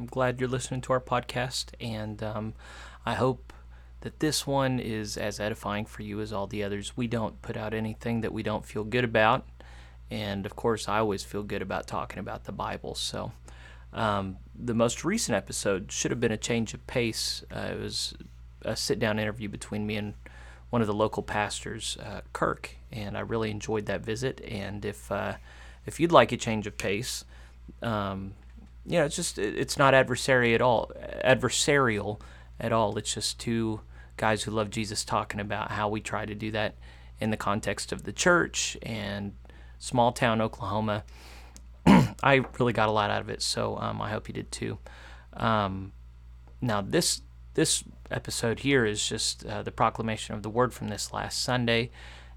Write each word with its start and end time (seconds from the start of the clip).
I'm 0.00 0.06
glad 0.06 0.40
you're 0.40 0.48
listening 0.48 0.80
to 0.82 0.94
our 0.94 1.00
podcast, 1.00 1.74
and 1.78 2.22
um, 2.22 2.54
I 3.04 3.12
hope 3.12 3.52
that 4.00 4.18
this 4.20 4.46
one 4.46 4.80
is 4.80 5.18
as 5.18 5.38
edifying 5.38 5.84
for 5.84 6.00
you 6.00 6.22
as 6.22 6.32
all 6.32 6.46
the 6.46 6.64
others. 6.64 6.96
We 6.96 7.06
don't 7.06 7.42
put 7.42 7.54
out 7.54 7.74
anything 7.74 8.22
that 8.22 8.32
we 8.32 8.42
don't 8.42 8.64
feel 8.64 8.82
good 8.82 9.04
about, 9.04 9.46
and 10.10 10.46
of 10.46 10.56
course, 10.56 10.88
I 10.88 11.00
always 11.00 11.22
feel 11.22 11.42
good 11.42 11.60
about 11.60 11.86
talking 11.86 12.18
about 12.18 12.44
the 12.44 12.52
Bible. 12.52 12.94
So, 12.94 13.32
um, 13.92 14.38
the 14.58 14.72
most 14.72 15.04
recent 15.04 15.36
episode 15.36 15.92
should 15.92 16.10
have 16.10 16.20
been 16.20 16.32
a 16.32 16.38
change 16.38 16.72
of 16.72 16.86
pace. 16.86 17.44
Uh, 17.54 17.72
it 17.72 17.78
was 17.78 18.14
a 18.62 18.76
sit 18.76 18.98
down 18.98 19.18
interview 19.18 19.50
between 19.50 19.86
me 19.86 19.96
and 19.96 20.14
one 20.70 20.80
of 20.80 20.88
the 20.88 20.94
local 20.94 21.22
pastors, 21.22 21.98
uh, 22.02 22.22
Kirk, 22.32 22.76
and 22.90 23.18
I 23.18 23.20
really 23.20 23.50
enjoyed 23.50 23.84
that 23.84 24.00
visit. 24.00 24.40
And 24.48 24.82
if 24.82 25.12
uh, 25.12 25.34
if 25.84 26.00
you'd 26.00 26.10
like 26.10 26.32
a 26.32 26.38
change 26.38 26.66
of 26.66 26.78
pace, 26.78 27.26
um, 27.82 28.32
you 28.86 28.98
know, 28.98 29.04
it's 29.04 29.16
just 29.16 29.38
it's 29.38 29.78
not 29.78 29.94
adversary 29.94 30.54
at 30.54 30.62
all, 30.62 30.90
adversarial 31.24 32.20
at 32.58 32.72
all. 32.72 32.96
It's 32.96 33.14
just 33.14 33.38
two 33.38 33.80
guys 34.16 34.42
who 34.42 34.50
love 34.50 34.70
Jesus 34.70 35.04
talking 35.04 35.40
about 35.40 35.70
how 35.70 35.88
we 35.88 36.00
try 36.00 36.26
to 36.26 36.34
do 36.34 36.50
that 36.50 36.74
in 37.20 37.30
the 37.30 37.36
context 37.36 37.92
of 37.92 38.04
the 38.04 38.12
church 38.12 38.76
and 38.82 39.32
small 39.78 40.12
town 40.12 40.40
Oklahoma. 40.40 41.04
I 41.86 42.44
really 42.58 42.72
got 42.72 42.88
a 42.88 42.92
lot 42.92 43.10
out 43.10 43.20
of 43.20 43.28
it, 43.28 43.42
so 43.42 43.76
um, 43.78 44.00
I 44.00 44.10
hope 44.10 44.28
you 44.28 44.34
did 44.34 44.50
too. 44.50 44.78
Um, 45.34 45.92
now 46.60 46.80
this 46.80 47.22
this 47.54 47.84
episode 48.10 48.60
here 48.60 48.84
is 48.84 49.06
just 49.06 49.44
uh, 49.44 49.62
the 49.62 49.70
proclamation 49.70 50.34
of 50.34 50.42
the 50.42 50.50
word 50.50 50.72
from 50.72 50.88
this 50.88 51.12
last 51.12 51.42
Sunday, 51.42 51.90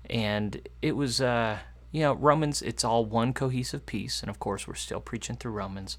and 0.09 0.67
it 0.81 0.95
was 0.95 1.21
uh, 1.21 1.59
you 1.93 2.01
know 2.01 2.13
Romans. 2.13 2.61
It's 2.61 2.83
all 2.83 3.05
one 3.05 3.31
cohesive 3.31 3.85
piece, 3.85 4.19
and 4.21 4.29
of 4.29 4.39
course 4.39 4.67
we're 4.67 4.75
still 4.75 4.99
preaching 4.99 5.37
through 5.37 5.53
Romans. 5.53 5.97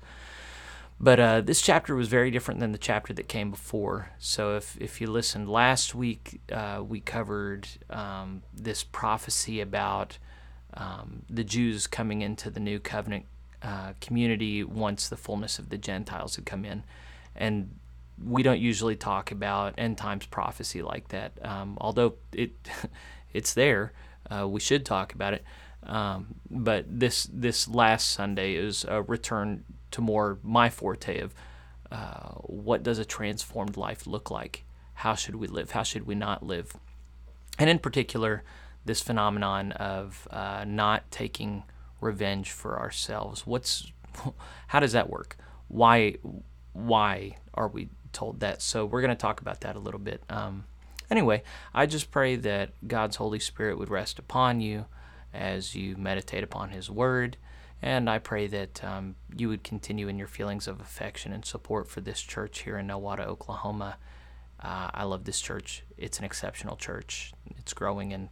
But 1.01 1.21
uh, 1.21 1.41
this 1.41 1.61
chapter 1.61 1.95
was 1.95 2.09
very 2.09 2.31
different 2.31 2.61
than 2.61 2.73
the 2.73 2.79
chapter 2.79 3.13
that 3.15 3.29
came 3.29 3.51
before. 3.51 4.11
So 4.19 4.57
if, 4.57 4.77
if 4.81 5.01
you 5.01 5.09
listened 5.09 5.51
last 5.51 5.95
week, 5.95 6.41
uh, 6.53 6.83
we 6.87 7.01
covered 7.01 7.67
um, 7.91 8.43
this 8.55 8.85
prophecy 8.85 9.61
about 9.61 10.19
um, 10.75 11.23
the 11.29 11.43
Jews 11.43 11.89
coming 11.89 12.23
into 12.23 12.49
the 12.49 12.61
new 12.61 12.79
covenant 12.79 13.27
uh, 13.61 13.95
community 14.01 14.63
once 14.63 15.09
the 15.09 15.17
fullness 15.17 15.59
of 15.59 15.69
the 15.69 15.79
Gentiles 15.79 16.37
had 16.37 16.47
come 16.47 16.65
in. 16.65 16.85
And 17.35 17.77
we 18.23 18.45
don't 18.45 18.61
usually 18.61 18.95
talk 18.95 19.33
about 19.33 19.75
end 19.77 19.99
times 19.99 20.27
prophecy 20.27 20.81
like 20.81 21.09
that, 21.09 21.33
um, 21.43 21.77
although 21.81 22.15
it 22.33 22.53
it's 23.33 23.55
there. 23.55 23.93
Uh, 24.31 24.47
we 24.49 24.61
should 24.61 24.87
talk 24.87 25.13
about 25.13 25.35
it. 25.35 25.45
Um, 25.87 26.37
but 26.51 26.87
this 26.89 27.29
this 27.33 27.69
last 27.69 28.11
Sunday 28.11 28.55
is 28.55 28.85
a 28.89 29.03
return 29.03 29.65
to 29.91 30.01
more 30.01 30.39
my 30.43 30.71
forte 30.71 31.21
of 31.21 31.35
uh, 31.91 32.31
what 32.43 32.83
does 32.83 32.99
a 32.99 33.05
transformed 33.05 33.77
life 33.77 34.07
look 34.07 34.31
like? 34.31 34.65
How 34.95 35.15
should 35.15 35.37
we 35.37 35.47
live? 35.47 35.73
How 35.73 35.83
should 35.83 36.07
we 36.07 36.15
not 36.15 36.43
live? 36.43 36.73
And 37.59 37.71
in 37.71 37.79
particular, 37.79 38.43
this 38.85 39.01
phenomenon 39.01 39.73
of 39.73 40.27
uh, 40.31 40.65
not 40.67 41.11
taking 41.11 41.65
revenge 42.01 42.51
for 42.51 42.79
ourselves. 42.79 43.47
What's 43.47 43.93
how 44.69 44.81
does 44.81 44.93
that 44.93 45.11
work? 45.11 45.37
Why 45.69 46.17
why 46.73 47.37
are 47.55 47.69
we 47.69 47.89
told 48.13 48.41
that? 48.41 48.63
So 48.63 48.87
we're 48.87 49.01
going 49.01 49.11
to 49.11 49.17
talk 49.17 49.41
about 49.41 49.61
that 49.61 49.77
a 49.77 49.81
little 49.81 50.01
bit. 50.01 50.23
Um, 50.29 50.65
anyway, 51.11 51.43
I 51.73 51.87
just 51.87 52.11
pray 52.11 52.37
that 52.37 52.71
God's 52.87 53.17
Holy 53.17 53.39
Spirit 53.39 53.79
would 53.79 53.91
rest 53.91 54.19
upon 54.19 54.61
you 54.61 54.87
as 55.35 55.75
you 55.75 55.97
meditate 55.97 56.45
upon 56.45 56.71
His 56.71 56.91
Word 56.91 57.37
and 57.85 58.09
I 58.09 58.19
pray 58.19 58.47
that 58.47 58.83
um, 58.83 59.15
you 59.37 59.51
would 59.51 59.63
continue 59.63 60.09
in 60.09 60.17
your 60.17 60.27
feelings 60.27 60.67
of 60.67 60.81
affection 60.81 61.35
and 61.35 61.45
support 61.45 61.87
for 61.87 62.01
this 62.01 62.23
church 62.23 62.61
here 62.61 62.79
in 62.79 62.87
Nowata, 62.87 63.27
Oklahoma. 63.27 63.99
Uh, 64.59 64.89
I 64.95 65.05
love 65.05 65.25
this 65.25 65.39
church. 65.39 65.83
It's 65.99 66.19
an 66.19 66.25
exceptional 66.25 66.77
church. 66.77 67.35
It's 67.59 67.75
growing 67.75 68.15
and 68.15 68.31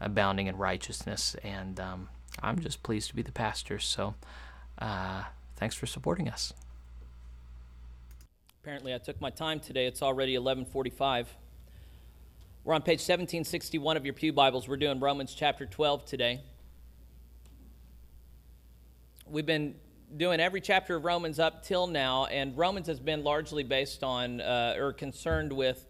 abounding 0.00 0.46
in 0.46 0.56
righteousness, 0.56 1.36
and 1.44 1.78
um, 1.78 2.08
I'm 2.42 2.58
just 2.58 2.82
pleased 2.82 3.10
to 3.10 3.14
be 3.14 3.20
the 3.20 3.32
pastor. 3.32 3.78
So, 3.78 4.14
uh, 4.78 5.24
thanks 5.56 5.74
for 5.74 5.84
supporting 5.84 6.30
us. 6.30 6.54
Apparently, 8.62 8.94
I 8.94 8.98
took 8.98 9.20
my 9.20 9.30
time 9.30 9.60
today. 9.60 9.86
It's 9.86 10.00
already 10.00 10.36
11:45. 10.36 11.26
We're 12.66 12.74
on 12.74 12.82
page 12.82 12.98
1761 12.98 13.96
of 13.96 14.04
your 14.04 14.12
pew 14.12 14.32
Bibles. 14.32 14.66
We're 14.66 14.76
doing 14.76 14.98
Romans 14.98 15.32
chapter 15.32 15.66
12 15.66 16.04
today 16.04 16.40
we've 19.28 19.46
been 19.46 19.74
doing 20.16 20.40
every 20.40 20.60
chapter 20.60 20.96
of 20.96 21.04
Romans 21.04 21.38
up 21.38 21.64
till 21.64 21.86
now, 21.86 22.26
and 22.26 22.56
Romans 22.56 22.86
has 22.86 23.00
been 23.00 23.24
largely 23.24 23.62
based 23.62 24.02
on 24.02 24.40
uh, 24.40 24.74
or 24.78 24.92
concerned 24.92 25.52
with 25.52 25.86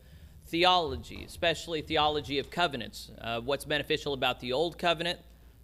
theology, 0.47 1.25
especially 1.25 1.83
theology 1.83 2.39
of 2.39 2.51
covenants. 2.51 3.11
Uh, 3.21 3.41
what's 3.41 3.65
beneficial 3.65 4.15
about 4.15 4.41
the 4.41 4.53
old 4.53 4.79
covenant 4.79 5.21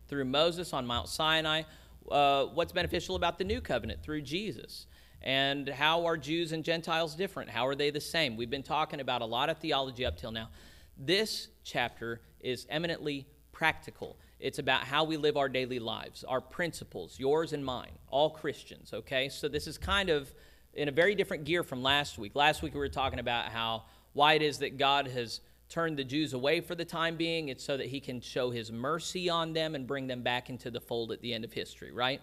through 0.09 0.25
Moses 0.25 0.73
on 0.73 0.87
Mount 0.87 1.09
Sinai? 1.09 1.63
Uh, 2.11 2.47
what's 2.47 2.73
beneficial 2.73 3.17
about 3.17 3.39
the 3.39 3.45
new 3.45 3.61
covenant 3.61 4.03
through 4.03 4.23
Jesus? 4.23 4.87
And 5.23 5.69
how 5.69 6.05
are 6.07 6.17
Jews 6.17 6.53
and 6.53 6.65
Gentiles 6.65 7.15
different? 7.15 7.49
How 7.49 7.67
are 7.67 7.77
they 7.77 7.91
the 7.91 8.01
same? 8.01 8.37
We've 8.37 8.51
been 8.51 8.65
talking 8.65 9.01
about 9.01 9.23
a 9.23 9.27
lot 9.27 9.51
of 9.51 9.59
theology 9.59 10.05
up 10.05 10.17
till 10.17 10.33
now. 10.33 10.49
This 10.97 11.49
chapter 11.65 12.21
is 12.41 12.67
eminently 12.69 13.27
practical. 13.53 14.17
It's 14.41 14.59
about 14.59 14.85
how 14.85 15.05
we 15.05 15.17
live 15.17 15.37
our 15.37 15.49
daily 15.49 15.79
lives, 15.79 16.25
our 16.25 16.41
principles, 16.41 17.19
yours 17.19 17.53
and 17.53 17.65
mine, 17.65 17.93
all 18.09 18.31
Christians, 18.31 18.93
okay? 18.93 19.29
So 19.29 19.49
this 19.49 19.67
is 19.67 19.79
kind 19.79 20.11
of 20.11 20.33
in 20.75 20.89
a 20.89 20.93
very 20.93 21.15
different 21.15 21.45
gear 21.45 21.63
from 21.63 21.83
last 21.83 22.19
week. 22.19 22.35
Last 22.35 22.63
week 22.63 22.75
we 22.75 22.81
were 22.81 22.89
talking 22.89 23.19
about 23.19 23.47
how 23.47 23.85
why 24.15 24.35
it 24.35 24.43
is 24.43 24.59
that 24.59 24.79
God 24.79 25.07
has 25.07 25.41
turned 25.69 25.97
the 25.97 26.05
Jews 26.05 26.35
away 26.35 26.61
for 26.61 26.75
the 26.75 26.85
time 26.85 27.17
being. 27.17 27.49
It's 27.49 27.65
so 27.65 27.77
that 27.77 27.87
he 27.87 28.01
can 28.01 28.21
show 28.21 28.51
his 28.51 28.71
mercy 28.71 29.31
on 29.31 29.55
them 29.55 29.75
and 29.75 29.87
bring 29.87 30.07
them 30.07 30.23
back 30.23 30.51
into 30.51 30.71
the 30.71 30.81
fold 30.81 31.13
at 31.13 31.23
the 31.23 31.33
end 31.33 31.45
of 31.45 31.53
history, 31.53 31.93
right? 31.93 32.21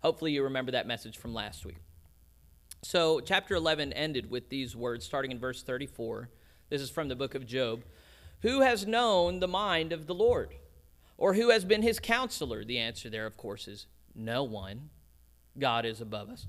Hopefully 0.00 0.32
you 0.32 0.44
remember 0.44 0.72
that 0.72 0.86
message 0.86 1.18
from 1.18 1.34
last 1.34 1.64
week. 1.64 1.78
So, 2.82 3.20
chapter 3.20 3.54
11 3.54 3.94
ended 3.94 4.30
with 4.30 4.50
these 4.50 4.76
words, 4.76 5.04
starting 5.04 5.30
in 5.30 5.40
verse 5.40 5.62
34. 5.62 6.28
This 6.68 6.82
is 6.82 6.90
from 6.90 7.08
the 7.08 7.16
book 7.16 7.34
of 7.34 7.46
Job. 7.46 7.82
Who 8.42 8.60
has 8.60 8.86
known 8.86 9.40
the 9.40 9.48
mind 9.48 9.92
of 9.92 10.06
the 10.06 10.14
Lord? 10.14 10.50
Or 11.16 11.34
who 11.34 11.50
has 11.50 11.64
been 11.64 11.82
his 11.82 12.00
counselor? 12.00 12.64
The 12.64 12.78
answer 12.78 13.08
there, 13.08 13.26
of 13.26 13.36
course, 13.36 13.68
is 13.68 13.86
no 14.14 14.44
one. 14.44 14.90
God 15.58 15.86
is 15.86 16.00
above 16.00 16.28
us. 16.28 16.46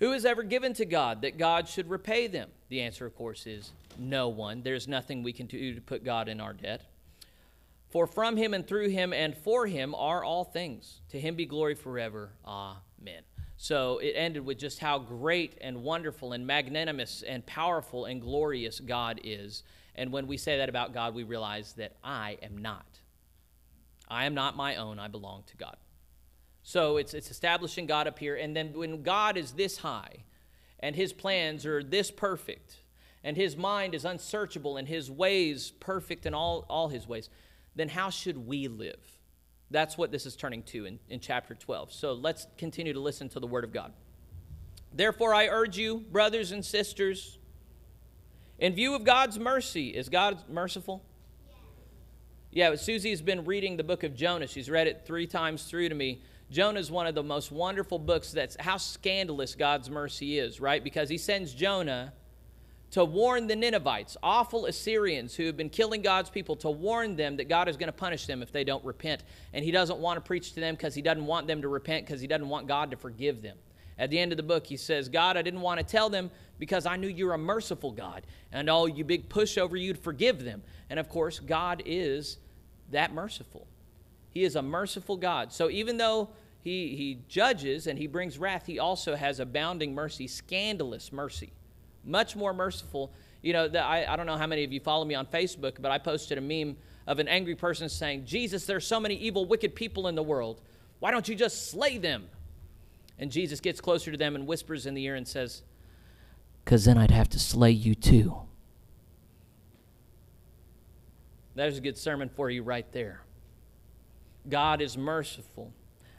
Who 0.00 0.12
has 0.12 0.24
ever 0.24 0.42
given 0.42 0.72
to 0.74 0.84
God 0.84 1.22
that 1.22 1.38
God 1.38 1.68
should 1.68 1.88
repay 1.90 2.26
them? 2.26 2.48
The 2.68 2.80
answer, 2.80 3.06
of 3.06 3.14
course, 3.14 3.46
is 3.46 3.72
no 3.98 4.28
one. 4.28 4.62
There's 4.62 4.88
nothing 4.88 5.22
we 5.22 5.32
can 5.32 5.46
do 5.46 5.74
to 5.74 5.80
put 5.80 6.04
God 6.04 6.28
in 6.28 6.40
our 6.40 6.52
debt. 6.52 6.82
For 7.90 8.06
from 8.06 8.36
him 8.36 8.54
and 8.54 8.66
through 8.66 8.88
him 8.88 9.12
and 9.12 9.36
for 9.36 9.66
him 9.66 9.94
are 9.94 10.24
all 10.24 10.44
things. 10.44 11.00
To 11.10 11.20
him 11.20 11.34
be 11.34 11.44
glory 11.44 11.74
forever. 11.74 12.30
Amen. 12.46 13.22
So 13.56 13.98
it 13.98 14.12
ended 14.16 14.44
with 14.44 14.58
just 14.58 14.78
how 14.78 14.98
great 14.98 15.58
and 15.60 15.82
wonderful 15.82 16.32
and 16.32 16.46
magnanimous 16.46 17.22
and 17.22 17.44
powerful 17.44 18.06
and 18.06 18.22
glorious 18.22 18.80
God 18.80 19.20
is. 19.22 19.64
And 19.94 20.12
when 20.12 20.26
we 20.26 20.36
say 20.36 20.58
that 20.58 20.68
about 20.68 20.94
God, 20.94 21.14
we 21.14 21.22
realize 21.22 21.74
that 21.74 21.96
I 22.02 22.38
am 22.42 22.58
not. 22.58 22.86
I 24.08 24.26
am 24.26 24.34
not 24.34 24.56
my 24.56 24.76
own, 24.76 24.98
I 24.98 25.08
belong 25.08 25.44
to 25.46 25.56
God. 25.56 25.76
So 26.62 26.96
it's, 26.96 27.14
it's 27.14 27.30
establishing 27.30 27.86
God 27.86 28.06
up 28.06 28.18
here. 28.18 28.36
And 28.36 28.54
then 28.54 28.72
when 28.74 29.02
God 29.02 29.36
is 29.36 29.52
this 29.52 29.78
high 29.78 30.24
and 30.80 30.94
his 30.94 31.12
plans 31.12 31.64
are 31.64 31.82
this 31.82 32.10
perfect 32.10 32.76
and 33.22 33.36
his 33.36 33.56
mind 33.56 33.94
is 33.94 34.04
unsearchable 34.04 34.76
and 34.76 34.88
his 34.88 35.10
ways 35.10 35.72
perfect 35.80 36.26
in 36.26 36.34
all, 36.34 36.66
all 36.68 36.88
his 36.88 37.06
ways, 37.06 37.28
then 37.76 37.88
how 37.88 38.10
should 38.10 38.46
we 38.46 38.68
live? 38.68 39.18
That's 39.70 39.96
what 39.96 40.10
this 40.10 40.26
is 40.26 40.34
turning 40.34 40.62
to 40.64 40.84
in, 40.84 40.98
in 41.08 41.20
chapter 41.20 41.54
12. 41.54 41.92
So 41.92 42.12
let's 42.12 42.46
continue 42.58 42.92
to 42.92 43.00
listen 43.00 43.28
to 43.30 43.40
the 43.40 43.46
word 43.46 43.64
of 43.64 43.72
God. 43.72 43.92
Therefore, 44.92 45.32
I 45.32 45.46
urge 45.46 45.78
you, 45.78 45.98
brothers 45.98 46.50
and 46.50 46.64
sisters, 46.64 47.38
in 48.60 48.74
view 48.74 48.94
of 48.94 49.04
God's 49.04 49.38
mercy, 49.38 49.88
is 49.88 50.08
God 50.08 50.38
merciful? 50.48 51.02
Yeah, 52.52 52.74
Susie's 52.76 53.22
been 53.22 53.44
reading 53.44 53.76
the 53.76 53.84
book 53.84 54.04
of 54.04 54.14
Jonah. 54.14 54.46
She's 54.46 54.68
read 54.68 54.86
it 54.86 55.02
three 55.06 55.26
times 55.26 55.64
through 55.64 55.88
to 55.88 55.94
me. 55.94 56.20
Jonah 56.50 56.78
is 56.78 56.90
one 56.90 57.06
of 57.06 57.14
the 57.14 57.22
most 57.22 57.50
wonderful 57.50 57.98
books 57.98 58.32
that's 58.32 58.56
how 58.60 58.76
scandalous 58.76 59.54
God's 59.54 59.88
mercy 59.88 60.38
is, 60.38 60.60
right? 60.60 60.82
Because 60.82 61.08
he 61.08 61.16
sends 61.16 61.54
Jonah 61.54 62.12
to 62.90 63.04
warn 63.04 63.46
the 63.46 63.54
Ninevites, 63.54 64.16
awful 64.22 64.66
Assyrians 64.66 65.36
who 65.36 65.46
have 65.46 65.56
been 65.56 65.70
killing 65.70 66.02
God's 66.02 66.28
people, 66.28 66.56
to 66.56 66.70
warn 66.70 67.14
them 67.14 67.36
that 67.36 67.48
God 67.48 67.68
is 67.68 67.76
going 67.76 67.86
to 67.86 67.92
punish 67.92 68.26
them 68.26 68.42
if 68.42 68.50
they 68.52 68.64
don't 68.64 68.84
repent. 68.84 69.22
And 69.52 69.64
he 69.64 69.70
doesn't 69.70 70.00
want 70.00 70.16
to 70.16 70.20
preach 70.20 70.52
to 70.54 70.60
them 70.60 70.74
because 70.74 70.94
he 70.94 71.02
doesn't 71.02 71.24
want 71.24 71.46
them 71.46 71.62
to 71.62 71.68
repent 71.68 72.04
because 72.04 72.20
he 72.20 72.26
doesn't 72.26 72.48
want 72.48 72.66
God 72.66 72.90
to 72.90 72.96
forgive 72.96 73.42
them. 73.42 73.56
At 74.00 74.10
the 74.10 74.18
end 74.18 74.32
of 74.32 74.36
the 74.36 74.42
book, 74.42 74.66
he 74.66 74.76
says, 74.76 75.08
God, 75.08 75.36
I 75.36 75.42
didn't 75.42 75.60
want 75.60 75.78
to 75.78 75.84
tell 75.84 76.10
them 76.10 76.32
because 76.58 76.86
I 76.86 76.96
knew 76.96 77.06
you're 77.06 77.34
a 77.34 77.38
merciful 77.38 77.92
God. 77.92 78.26
And 78.50 78.68
all 78.68 78.88
you 78.88 79.04
big 79.04 79.28
pushover, 79.28 79.80
you'd 79.80 79.98
forgive 79.98 80.42
them. 80.42 80.62
And 80.88 80.98
of 80.98 81.08
course, 81.08 81.38
God 81.38 81.82
is 81.86 82.38
that 82.90 83.12
merciful. 83.12 83.68
He 84.30 84.42
is 84.42 84.56
a 84.56 84.62
merciful 84.62 85.16
God. 85.16 85.52
So 85.52 85.70
even 85.70 85.98
though 85.98 86.30
he, 86.62 86.96
he 86.96 87.18
judges 87.28 87.86
and 87.86 87.98
he 87.98 88.08
brings 88.08 88.38
wrath, 88.38 88.66
he 88.66 88.78
also 88.78 89.14
has 89.14 89.38
abounding 89.38 89.94
mercy, 89.94 90.26
scandalous 90.26 91.12
mercy 91.12 91.52
much 92.04 92.36
more 92.36 92.52
merciful. 92.52 93.12
You 93.42 93.52
know, 93.52 93.68
the, 93.68 93.82
I, 93.82 94.12
I 94.12 94.16
don't 94.16 94.26
know 94.26 94.36
how 94.36 94.46
many 94.46 94.64
of 94.64 94.72
you 94.72 94.80
follow 94.80 95.04
me 95.04 95.14
on 95.14 95.26
Facebook, 95.26 95.74
but 95.80 95.90
I 95.90 95.98
posted 95.98 96.38
a 96.38 96.40
meme 96.40 96.76
of 97.06 97.18
an 97.18 97.28
angry 97.28 97.54
person 97.54 97.88
saying, 97.88 98.24
Jesus, 98.26 98.66
there's 98.66 98.86
so 98.86 99.00
many 99.00 99.14
evil, 99.16 99.44
wicked 99.46 99.74
people 99.74 100.08
in 100.08 100.14
the 100.14 100.22
world. 100.22 100.60
Why 100.98 101.10
don't 101.10 101.28
you 101.28 101.34
just 101.34 101.70
slay 101.70 101.98
them? 101.98 102.28
And 103.20 103.30
Jesus 103.30 103.60
gets 103.60 103.82
closer 103.82 104.10
to 104.10 104.16
them 104.16 104.34
and 104.34 104.46
whispers 104.46 104.86
in 104.86 104.94
the 104.94 105.04
ear 105.04 105.14
and 105.14 105.28
says, 105.28 105.62
Because 106.64 106.86
then 106.86 106.96
I'd 106.96 107.10
have 107.10 107.28
to 107.28 107.38
slay 107.38 107.70
you 107.70 107.94
too. 107.94 108.40
There's 111.54 111.76
a 111.76 111.82
good 111.82 111.98
sermon 111.98 112.30
for 112.30 112.48
you 112.48 112.62
right 112.62 112.90
there. 112.92 113.20
God 114.48 114.80
is 114.80 114.96
merciful. 114.96 115.70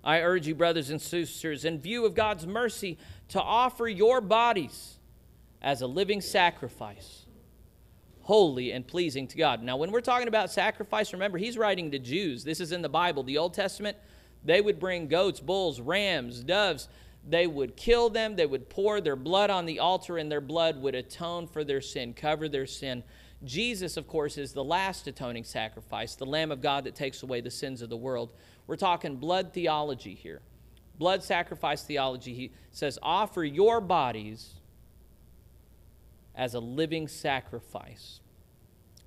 I 0.04 0.22
urge 0.22 0.46
you, 0.46 0.54
brothers 0.54 0.92
and 0.92 1.02
sisters, 1.02 1.66
in 1.66 1.80
view 1.80 2.06
of 2.06 2.14
God's 2.14 2.46
mercy, 2.46 3.00
to 3.30 3.42
offer 3.42 3.88
your 3.88 4.22
bodies 4.22 5.00
as 5.60 5.82
a 5.82 5.88
living 5.88 6.22
sacrifice, 6.22 7.26
holy 8.22 8.72
and 8.72 8.86
pleasing 8.86 9.28
to 9.28 9.38
God. 9.38 9.64
Now, 9.64 9.78
when 9.78 9.92
we're 9.92 10.02
talking 10.02 10.28
about 10.28 10.52
sacrifice, 10.52 11.14
remember, 11.14 11.40
he's 11.40 11.58
writing 11.58 11.90
to 11.92 12.00
Jews. 12.00 12.44
This 12.44 12.60
is 12.60 12.72
in 12.72 12.84
the 12.84 12.90
Bible, 12.90 13.24
the 13.24 13.40
Old 13.40 13.56
Testament. 13.56 13.98
They 14.44 14.62
would 14.62 14.80
bring 14.80 15.08
goats, 15.08 15.40
bulls, 15.40 15.80
rams, 15.80 16.44
doves. 16.44 16.88
They 17.28 17.46
would 17.46 17.76
kill 17.76 18.10
them. 18.10 18.36
They 18.36 18.46
would 18.46 18.70
pour 18.70 19.00
their 19.00 19.16
blood 19.16 19.50
on 19.50 19.66
the 19.66 19.80
altar, 19.80 20.18
and 20.18 20.32
their 20.32 20.42
blood 20.42 20.82
would 20.82 20.96
atone 20.96 21.48
for 21.48 21.64
their 21.64 21.82
sin, 21.82 22.14
cover 22.14 22.50
their 22.50 22.66
sin. 22.66 23.04
Jesus, 23.44 23.98
of 23.98 24.08
course, 24.08 24.38
is 24.38 24.54
the 24.54 24.64
last 24.64 25.08
atoning 25.08 25.44
sacrifice, 25.44 26.16
the 26.16 26.26
Lamb 26.26 26.52
of 26.52 26.62
God 26.62 26.84
that 26.84 26.96
takes 26.96 27.24
away 27.24 27.42
the 27.42 27.52
sins 27.52 27.82
of 27.82 27.90
the 27.90 27.98
world. 27.98 28.34
We're 28.68 28.76
talking 28.76 29.16
blood 29.16 29.54
theology 29.54 30.14
here. 30.14 30.42
Blood 30.98 31.24
sacrifice 31.24 31.84
theology. 31.84 32.34
He 32.34 32.52
says, 32.72 33.00
offer 33.02 33.44
your 33.44 33.82
bodies 33.82 34.54
as 36.36 36.54
a 36.54 36.60
living 36.60 37.08
sacrifice. 37.08 38.20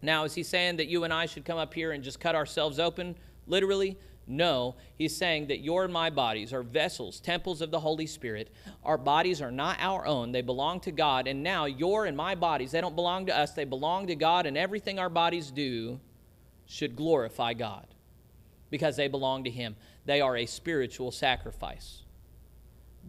Now, 0.03 0.25
is 0.25 0.35
he 0.35 0.43
saying 0.43 0.77
that 0.77 0.89
you 0.89 1.05
and 1.05 1.13
I 1.13 1.27
should 1.27 1.45
come 1.45 1.59
up 1.59 1.73
here 1.73 1.93
and 1.93 2.03
just 2.03 2.21
cut 2.21 2.35
ourselves 2.35 2.79
open, 2.79 3.15
literally? 3.47 3.97
No, 4.27 4.77
he's 4.97 5.15
saying 5.15 5.49
that 5.49 5.61
your 5.61 5.85
and 5.85 5.93
my 5.93 6.09
bodies 6.09 6.53
are 6.53 6.63
vessels, 6.63 7.21
temples 7.21 7.61
of 7.61 7.71
the 7.71 7.81
Holy 7.81 8.07
Spirit. 8.07 8.51
Our 8.83 8.97
bodies 8.97 9.43
are 9.43 9.51
not 9.51 9.77
our 9.81 10.07
own, 10.07 10.33
they 10.33 10.41
belong 10.41 10.81
to 10.81 10.93
God. 10.93 11.27
And 11.27 11.43
now, 11.43 11.67
your 11.67 12.07
and 12.07 12.17
my 12.17 12.35
bodies, 12.35 12.73
they 12.73 12.81
don't 12.81 12.97
belong 12.97 13.27
to 13.27 13.37
us, 13.37 13.53
they 13.53 13.65
belong 13.65 14.07
to 14.07 14.15
God, 14.15 14.47
and 14.47 14.57
everything 14.57 14.99
our 14.99 15.11
bodies 15.11 15.51
do 15.51 16.01
should 16.67 16.97
glorify 16.97 17.53
God 17.53 17.87
because 18.71 18.97
they 18.97 19.09
belong 19.09 19.45
to 19.45 19.51
Him. 19.51 19.77
They 20.07 20.21
are 20.21 20.37
a 20.37 20.47
spiritual 20.47 21.11
sacrifice. 21.11 22.03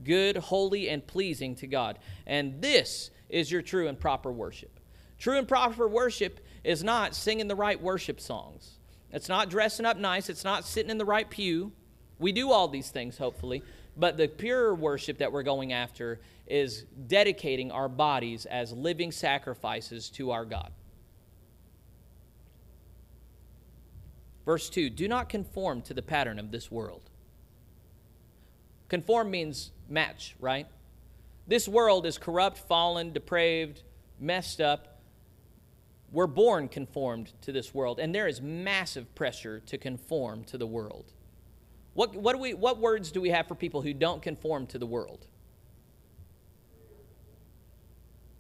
Good, 0.04 0.36
holy, 0.36 0.90
and 0.90 1.06
pleasing 1.06 1.56
to 1.56 1.68
God. 1.68 1.98
And 2.28 2.62
this 2.62 3.10
is 3.30 3.52
your 3.52 3.62
true 3.62 3.88
and 3.88 4.00
proper 4.00 4.32
worship. 4.32 4.80
True 5.18 5.38
and 5.38 5.48
proper 5.48 5.88
worship 5.88 6.42
is 6.64 6.84
not 6.84 7.16
singing 7.16 7.48
the 7.48 7.56
right 7.56 7.82
worship 7.82 8.20
songs. 8.20 8.75
It's 9.16 9.30
not 9.30 9.50
dressing 9.50 9.86
up 9.86 9.98
nice. 9.98 10.30
It's 10.30 10.44
not 10.44 10.66
sitting 10.66 10.92
in 10.92 10.98
the 10.98 11.06
right 11.06 11.30
pew. 11.30 11.72
We 12.20 12.34
do 12.34 12.52
all 12.52 12.68
these 12.68 12.90
things, 12.90 13.18
hopefully. 13.18 13.64
But 13.96 14.18
the 14.18 14.28
pure 14.28 14.76
worship 14.76 15.20
that 15.20 15.32
we're 15.32 15.42
going 15.42 15.72
after 15.72 16.20
is 16.46 16.84
dedicating 17.08 17.72
our 17.72 17.88
bodies 17.88 18.46
as 18.46 18.74
living 18.74 19.14
sacrifices 19.14 20.10
to 20.12 20.32
our 20.32 20.44
God. 20.44 20.70
Verse 24.44 24.70
2 24.70 24.90
Do 24.90 25.08
not 25.08 25.30
conform 25.30 25.82
to 25.84 25.94
the 25.94 26.02
pattern 26.02 26.38
of 26.38 26.52
this 26.52 26.70
world. 26.70 27.10
Conform 28.90 29.32
means 29.32 29.72
match, 29.88 30.36
right? 30.42 30.68
This 31.48 31.70
world 31.70 32.06
is 32.06 32.18
corrupt, 32.18 32.58
fallen, 32.58 33.14
depraved, 33.14 33.82
messed 34.20 34.60
up. 34.60 34.95
We're 36.16 36.28
born 36.28 36.70
conformed 36.70 37.34
to 37.42 37.52
this 37.52 37.74
world, 37.74 38.00
and 38.00 38.16
there 38.16 38.26
is 38.26 38.42
massive 38.42 39.14
pressure 39.16 39.60
to 39.66 39.78
conform 39.78 40.46
to 40.46 40.58
the 40.58 40.66
world. 40.66 41.12
What, 41.94 42.16
what, 42.16 42.38
do 42.38 42.42
we, 42.42 42.54
what 42.54 42.78
words 42.80 43.12
do 43.12 43.20
we 43.20 43.32
have 43.32 43.50
for 43.50 43.56
people 43.56 43.82
who 43.82 43.94
don't 43.94 44.22
conform 44.22 44.66
to 44.68 44.78
the 44.78 44.86
world? 44.86 45.28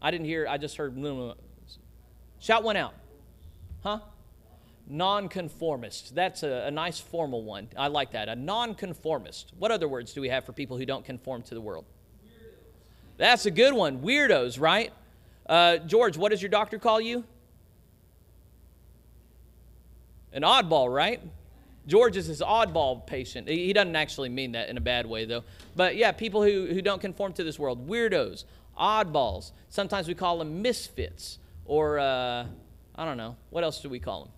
I 0.01 0.09
didn't 0.09 0.25
hear, 0.25 0.47
I 0.49 0.57
just 0.57 0.77
heard. 0.77 0.97
Shout 2.39 2.63
one 2.63 2.77
out. 2.77 2.93
Huh? 3.83 3.99
Nonconformist. 4.87 6.15
That's 6.15 6.43
a, 6.43 6.67
a 6.67 6.71
nice 6.71 7.01
formal 7.01 7.43
one. 7.43 7.67
I 7.75 7.87
like 7.87 8.13
that. 8.13 8.29
A 8.29 8.37
nonconformist. 8.37 9.51
What 9.59 9.71
other 9.71 9.89
words 9.89 10.13
do 10.13 10.21
we 10.21 10.29
have 10.29 10.45
for 10.45 10.53
people 10.53 10.77
who 10.77 10.85
don't 10.85 11.03
conform 11.03 11.41
to 11.41 11.53
the 11.53 11.59
world? 11.59 11.83
Weirdos. 12.23 13.17
That's 13.17 13.45
a 13.45 13.51
good 13.51 13.73
one. 13.73 13.99
Weirdos, 13.99 14.61
right? 14.61 14.93
Uh, 15.45 15.79
George, 15.79 16.15
what 16.15 16.31
does 16.31 16.41
your 16.41 16.47
doctor 16.47 16.79
call 16.79 17.01
you? 17.01 17.25
An 20.35 20.43
oddball, 20.43 20.93
right? 20.93 21.21
George 21.87 22.17
is 22.17 22.25
his 22.25 22.41
oddball 22.41 23.07
patient. 23.07 23.47
He 23.47 23.71
doesn't 23.71 23.95
actually 23.95 24.29
mean 24.29 24.51
that 24.51 24.69
in 24.69 24.77
a 24.77 24.81
bad 24.81 25.05
way, 25.05 25.25
though. 25.25 25.43
But 25.75 25.95
yeah, 25.95 26.11
people 26.11 26.43
who, 26.43 26.67
who 26.67 26.81
don't 26.81 26.99
conform 26.99 27.33
to 27.33 27.43
this 27.43 27.57
world, 27.57 27.87
weirdos, 27.87 28.43
oddballs. 28.79 29.51
Sometimes 29.69 30.07
we 30.07 30.13
call 30.13 30.37
them 30.37 30.61
misfits, 30.61 31.39
or 31.65 31.99
uh, 31.99 32.45
I 32.95 33.05
don't 33.05 33.17
know. 33.17 33.37
What 33.49 33.63
else 33.63 33.81
do 33.81 33.89
we 33.89 33.99
call 33.99 34.25
them? 34.25 34.31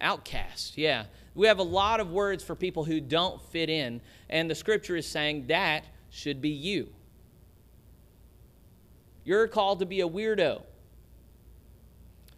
Outcast, 0.00 0.78
yeah. 0.78 1.04
We 1.34 1.48
have 1.48 1.58
a 1.58 1.64
lot 1.64 2.00
of 2.00 2.10
words 2.10 2.42
for 2.42 2.54
people 2.54 2.84
who 2.84 2.98
don't 2.98 3.42
fit 3.50 3.68
in, 3.68 4.00
and 4.30 4.48
the 4.48 4.54
scripture 4.54 4.96
is 4.96 5.06
saying 5.06 5.48
that 5.48 5.84
should 6.08 6.40
be 6.40 6.48
you. 6.48 6.88
You're 9.24 9.48
called 9.48 9.80
to 9.80 9.86
be 9.86 10.00
a 10.00 10.08
weirdo. 10.08 10.62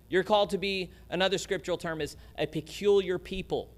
You're 0.08 0.24
called 0.24 0.50
to 0.50 0.58
be, 0.58 0.90
another 1.10 1.38
scriptural 1.38 1.78
term 1.78 2.00
is 2.00 2.16
a 2.36 2.46
peculiar 2.46 3.18
people. 3.18 3.70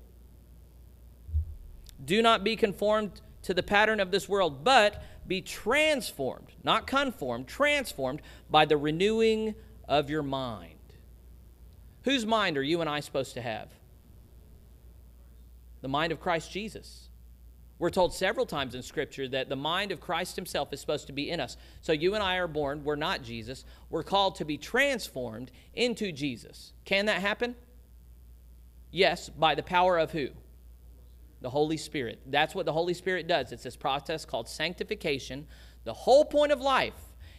Do 2.05 2.23
not 2.23 2.45
be 2.45 2.57
conformed 2.57 3.21
to 3.43 3.55
the 3.55 3.63
pattern 3.63 4.01
of 4.01 4.11
this 4.11 4.29
world, 4.29 4.65
but 4.65 5.03
be 5.27 5.41
transformed, 5.41 6.49
not 6.65 6.87
conformed, 6.87 7.47
transformed 7.47 8.23
by 8.49 8.65
the 8.65 8.77
renewing 8.77 9.55
of 9.89 10.09
your 10.09 10.23
mind. 10.23 10.75
Whose 12.05 12.25
mind 12.25 12.57
are 12.57 12.63
you 12.63 12.81
and 12.81 12.89
I 12.89 13.01
supposed 13.01 13.35
to 13.35 13.43
have? 13.43 13.69
The 15.83 15.89
mind 15.89 16.13
of 16.13 16.21
Christ 16.21 16.51
Jesus. 16.51 17.10
We're 17.81 17.89
told 17.89 18.13
several 18.13 18.45
times 18.45 18.75
in 18.75 18.83
Scripture 18.83 19.27
that 19.29 19.49
the 19.49 19.57
mind 19.57 19.91
of 19.91 20.03
Christ 20.03 20.37
Himself 20.37 20.71
is 20.75 20.81
supposed 20.81 21.07
to 21.07 21.15
be 21.15 21.31
in 21.31 21.41
us. 21.41 21.57
So 21.81 21.93
you 21.93 22.15
and 22.15 22.23
I 22.23 22.37
are 22.37 22.47
born, 22.47 22.85
we're 22.85 22.95
not 22.95 23.23
Jesus. 23.23 23.65
We're 23.89 24.03
called 24.03 24.37
to 24.37 24.45
be 24.45 24.59
transformed 24.59 25.51
into 25.73 26.13
Jesus. 26.13 26.75
Can 26.85 27.07
that 27.07 27.23
happen? 27.23 27.57
Yes, 28.91 29.31
by 29.31 29.55
the 29.55 29.63
power 29.63 29.97
of 29.97 30.11
who? 30.13 30.29
The 31.41 31.49
Holy 31.49 31.79
Spirit. 31.79 32.21
That's 32.27 32.55
what 32.55 32.67
the 32.67 32.73
Holy 32.75 32.93
Spirit 32.93 33.27
does. 33.27 33.51
It's 33.51 33.63
this 33.63 33.77
process 33.77 34.27
called 34.27 34.47
sanctification. 34.47 35.47
The 35.85 35.95
whole 35.95 36.27
point 36.27 36.53
of 36.53 36.61
life 36.61 36.93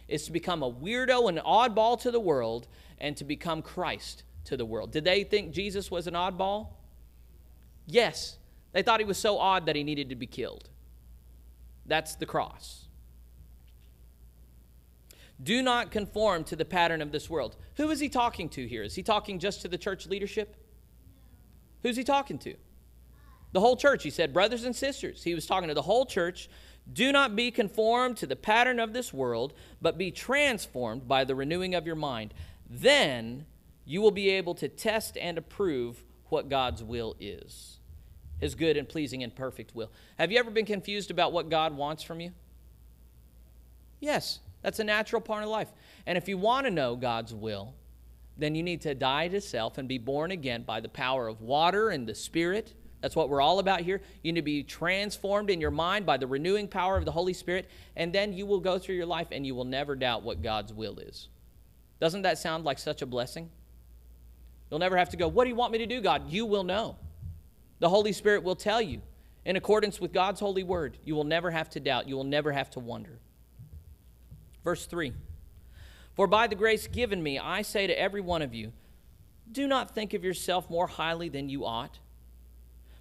is 0.08 0.24
to 0.26 0.32
become 0.32 0.64
a 0.64 0.72
weirdo 0.72 1.28
and 1.28 1.38
oddball 1.38 2.00
to 2.00 2.10
the 2.10 2.18
world 2.18 2.66
and 2.98 3.16
to 3.16 3.24
become 3.24 3.62
Christ 3.62 4.24
to 4.46 4.56
the 4.56 4.66
world. 4.66 4.90
Did 4.90 5.04
they 5.04 5.22
think 5.22 5.52
Jesus 5.52 5.88
was 5.88 6.08
an 6.08 6.14
oddball? 6.14 6.70
Yes, 7.86 8.38
they 8.72 8.82
thought 8.82 9.00
he 9.00 9.06
was 9.06 9.18
so 9.18 9.38
odd 9.38 9.66
that 9.66 9.76
he 9.76 9.84
needed 9.84 10.08
to 10.08 10.16
be 10.16 10.26
killed. 10.26 10.68
That's 11.86 12.14
the 12.14 12.26
cross. 12.26 12.86
Do 15.42 15.62
not 15.62 15.90
conform 15.90 16.44
to 16.44 16.56
the 16.56 16.64
pattern 16.64 17.02
of 17.02 17.10
this 17.10 17.28
world. 17.28 17.56
Who 17.76 17.90
is 17.90 18.00
he 18.00 18.08
talking 18.08 18.48
to 18.50 18.66
here? 18.66 18.82
Is 18.82 18.94
he 18.94 19.02
talking 19.02 19.38
just 19.38 19.62
to 19.62 19.68
the 19.68 19.78
church 19.78 20.06
leadership? 20.06 20.56
Who's 21.82 21.96
he 21.96 22.04
talking 22.04 22.38
to? 22.40 22.54
The 23.50 23.60
whole 23.60 23.76
church. 23.76 24.04
He 24.04 24.10
said, 24.10 24.32
brothers 24.32 24.64
and 24.64 24.74
sisters. 24.74 25.24
He 25.24 25.34
was 25.34 25.46
talking 25.46 25.68
to 25.68 25.74
the 25.74 25.82
whole 25.82 26.06
church. 26.06 26.48
Do 26.90 27.10
not 27.12 27.34
be 27.34 27.50
conformed 27.50 28.16
to 28.18 28.26
the 28.26 28.36
pattern 28.36 28.78
of 28.78 28.92
this 28.92 29.12
world, 29.12 29.52
but 29.80 29.98
be 29.98 30.10
transformed 30.10 31.08
by 31.08 31.24
the 31.24 31.34
renewing 31.34 31.74
of 31.74 31.86
your 31.86 31.96
mind. 31.96 32.32
Then 32.70 33.46
you 33.84 34.00
will 34.00 34.12
be 34.12 34.30
able 34.30 34.54
to 34.54 34.68
test 34.68 35.18
and 35.18 35.36
approve 35.36 36.04
what 36.28 36.48
God's 36.48 36.82
will 36.82 37.16
is 37.18 37.80
his 38.42 38.54
good 38.54 38.76
and 38.76 38.88
pleasing 38.88 39.22
and 39.22 39.34
perfect 39.34 39.74
will. 39.74 39.90
Have 40.18 40.32
you 40.32 40.38
ever 40.38 40.50
been 40.50 40.66
confused 40.66 41.10
about 41.10 41.32
what 41.32 41.48
God 41.48 41.76
wants 41.76 42.02
from 42.02 42.20
you? 42.20 42.32
Yes. 44.00 44.40
That's 44.62 44.78
a 44.78 44.84
natural 44.84 45.20
part 45.20 45.42
of 45.42 45.48
life. 45.48 45.68
And 46.06 46.16
if 46.16 46.28
you 46.28 46.38
want 46.38 46.66
to 46.66 46.70
know 46.70 46.96
God's 46.96 47.34
will, 47.34 47.74
then 48.36 48.54
you 48.54 48.62
need 48.62 48.80
to 48.82 48.94
die 48.94 49.28
to 49.28 49.40
self 49.40 49.78
and 49.78 49.88
be 49.88 49.98
born 49.98 50.30
again 50.30 50.62
by 50.62 50.80
the 50.80 50.88
power 50.88 51.28
of 51.28 51.40
water 51.40 51.90
and 51.90 52.06
the 52.06 52.14
Spirit. 52.14 52.74
That's 53.00 53.16
what 53.16 53.28
we're 53.28 53.40
all 53.40 53.58
about 53.58 53.80
here. 53.80 54.00
You 54.22 54.32
need 54.32 54.40
to 54.40 54.44
be 54.44 54.62
transformed 54.62 55.50
in 55.50 55.60
your 55.60 55.72
mind 55.72 56.06
by 56.06 56.16
the 56.16 56.26
renewing 56.26 56.68
power 56.68 56.96
of 56.96 57.04
the 57.04 57.12
Holy 57.12 57.32
Spirit, 57.32 57.68
and 57.96 58.12
then 58.12 58.32
you 58.32 58.46
will 58.46 58.60
go 58.60 58.78
through 58.78 58.94
your 58.94 59.06
life 59.06 59.28
and 59.32 59.46
you 59.46 59.54
will 59.54 59.64
never 59.64 59.96
doubt 59.96 60.22
what 60.22 60.42
God's 60.42 60.72
will 60.72 60.98
is. 60.98 61.28
Doesn't 62.00 62.22
that 62.22 62.38
sound 62.38 62.64
like 62.64 62.78
such 62.78 63.02
a 63.02 63.06
blessing? 63.06 63.50
You'll 64.70 64.80
never 64.80 64.96
have 64.96 65.10
to 65.10 65.16
go, 65.16 65.28
What 65.28 65.44
do 65.44 65.50
you 65.50 65.56
want 65.56 65.72
me 65.72 65.78
to 65.78 65.86
do, 65.86 66.00
God? 66.00 66.30
You 66.30 66.46
will 66.46 66.64
know. 66.64 66.96
The 67.82 67.88
Holy 67.88 68.12
Spirit 68.12 68.44
will 68.44 68.54
tell 68.54 68.80
you 68.80 69.02
in 69.44 69.56
accordance 69.56 70.00
with 70.00 70.12
God's 70.12 70.38
holy 70.38 70.62
word. 70.62 70.98
You 71.04 71.16
will 71.16 71.24
never 71.24 71.50
have 71.50 71.68
to 71.70 71.80
doubt. 71.80 72.08
You 72.08 72.14
will 72.14 72.22
never 72.22 72.52
have 72.52 72.70
to 72.70 72.78
wonder. 72.78 73.18
Verse 74.62 74.86
3 74.86 75.12
For 76.14 76.28
by 76.28 76.46
the 76.46 76.54
grace 76.54 76.86
given 76.86 77.20
me, 77.20 77.40
I 77.40 77.62
say 77.62 77.88
to 77.88 78.00
every 78.00 78.20
one 78.20 78.40
of 78.40 78.54
you, 78.54 78.72
do 79.50 79.66
not 79.66 79.96
think 79.96 80.14
of 80.14 80.22
yourself 80.22 80.70
more 80.70 80.86
highly 80.86 81.28
than 81.28 81.48
you 81.48 81.66
ought, 81.66 81.98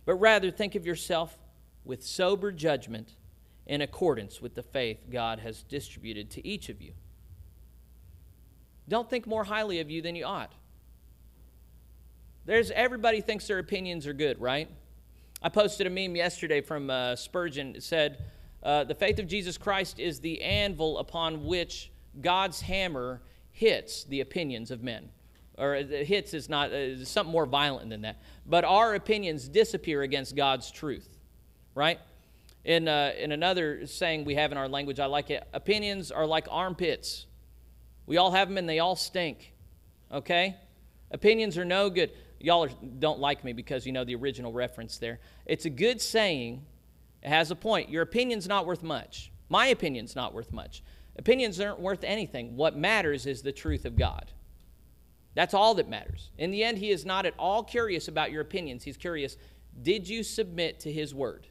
but 0.04 0.16
rather 0.16 0.50
think 0.50 0.74
of 0.74 0.84
yourself 0.84 1.38
with 1.86 2.04
sober 2.04 2.52
judgment 2.52 3.12
in 3.68 3.82
accordance 3.82 4.42
with 4.42 4.56
the 4.56 4.64
faith 4.64 5.06
God 5.12 5.42
has 5.42 5.62
distributed 5.62 6.32
to 6.32 6.48
each 6.48 6.70
of 6.70 6.82
you. 6.82 6.94
Don't 8.90 9.12
think 9.12 9.28
more 9.28 9.44
highly 9.44 9.80
of 9.80 9.92
you 9.92 10.02
than 10.02 10.16
you 10.16 10.26
ought. 10.26 10.54
There's 12.46 12.72
everybody 12.72 13.22
thinks 13.22 13.48
their 13.48 13.60
opinions 13.60 14.08
are 14.08 14.14
good, 14.14 14.42
right? 14.42 14.68
I 15.44 15.50
posted 15.50 15.86
a 15.86 15.90
meme 15.92 16.16
yesterday 16.16 16.62
from 16.62 16.90
uh, 16.90 17.16
Spurgeon. 17.16 17.76
It 17.76 17.84
said, 17.84 18.24
uh, 18.64 18.84
The 18.84 18.96
faith 18.96 19.20
of 19.20 19.28
Jesus 19.28 19.60
Christ 19.60 20.00
is 20.00 20.20
the 20.20 20.42
anvil 20.42 20.98
upon 20.98 21.46
which 21.46 21.92
God's 22.20 22.62
hammer 22.62 23.22
hits 23.52 24.06
the 24.06 24.22
opinions 24.22 24.72
of 24.72 24.82
men. 24.82 25.10
Or 25.56 25.76
uh, 25.76 25.84
hits 25.84 26.34
is 26.34 26.50
not 26.50 26.72
uh, 26.72 27.06
something 27.06 27.32
more 27.32 27.46
violent 27.46 27.92
than 27.92 28.02
that. 28.02 28.20
But 28.48 28.64
our 28.64 28.96
opinions 28.96 29.48
disappear 29.48 30.02
against 30.02 30.36
God's 30.36 30.72
truth, 30.72 31.20
right? 31.76 32.00
In, 32.66 32.88
uh, 32.88 33.12
in 33.20 33.32
another 33.32 33.86
saying 33.86 34.26
we 34.26 34.34
have 34.36 34.52
in 34.52 34.58
our 34.58 34.68
language, 34.68 35.00
I 35.00 35.06
like 35.06 35.30
it 35.30 35.48
opinions 35.54 36.12
are 36.12 36.26
like 36.26 36.48
armpits. 36.50 37.28
We 38.08 38.18
all 38.18 38.32
have 38.32 38.48
them 38.48 38.58
and 38.58 38.68
they 38.68 38.80
all 38.80 38.96
stink, 38.96 39.54
okay? 40.12 40.56
Opinions 41.12 41.58
are 41.58 41.66
no 41.66 41.90
good. 41.90 42.12
Y'all 42.44 42.66
are, 42.66 42.70
don't 43.00 43.20
like 43.20 43.44
me 43.44 43.54
because 43.54 43.86
you 43.86 43.92
know 43.92 44.04
the 44.04 44.16
original 44.16 44.52
reference 44.52 44.98
there. 44.98 45.20
It's 45.46 45.66
a 45.66 45.70
good 45.70 46.02
saying, 46.02 46.66
it 47.22 47.30
has 47.30 47.52
a 47.52 47.56
point. 47.56 47.90
Your 47.90 48.04
opinion's 48.04 48.48
not 48.48 48.66
worth 48.66 48.84
much. 48.84 49.32
My 49.50 49.68
opinion's 49.68 50.16
not 50.16 50.34
worth 50.34 50.52
much. 50.52 50.84
Opinions 51.18 51.60
aren't 51.60 51.80
worth 51.80 52.04
anything. 52.04 52.56
What 52.56 52.78
matters 52.78 53.26
is 53.26 53.42
the 53.42 53.52
truth 53.52 53.86
of 53.86 53.98
God. 53.98 54.32
That's 55.34 55.54
all 55.54 55.76
that 55.76 55.90
matters. 55.90 56.32
In 56.38 56.52
the 56.52 56.64
end, 56.64 56.78
He 56.78 56.90
is 56.90 57.06
not 57.06 57.26
at 57.26 57.34
all 57.38 57.64
curious 57.64 58.08
about 58.08 58.32
your 58.32 58.42
opinions. 58.42 58.84
He's 58.84 58.98
curious 58.98 59.38
did 59.82 60.08
you 60.08 60.24
submit 60.24 60.82
to 60.82 60.92
His 60.92 61.16
word? 61.16 61.48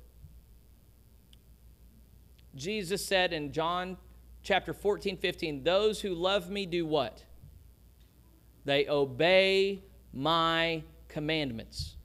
Jesus 2.54 3.04
said 3.04 3.32
in 3.32 3.52
John 3.52 3.96
chapter 4.42 4.72
14, 4.72 5.16
15, 5.16 5.62
Those 5.62 6.00
who 6.00 6.14
love 6.14 6.50
me 6.50 6.66
do 6.66 6.84
what? 6.84 7.24
They 8.64 8.88
obey 8.88 9.82
my 10.12 10.82
commandments. 11.08 11.96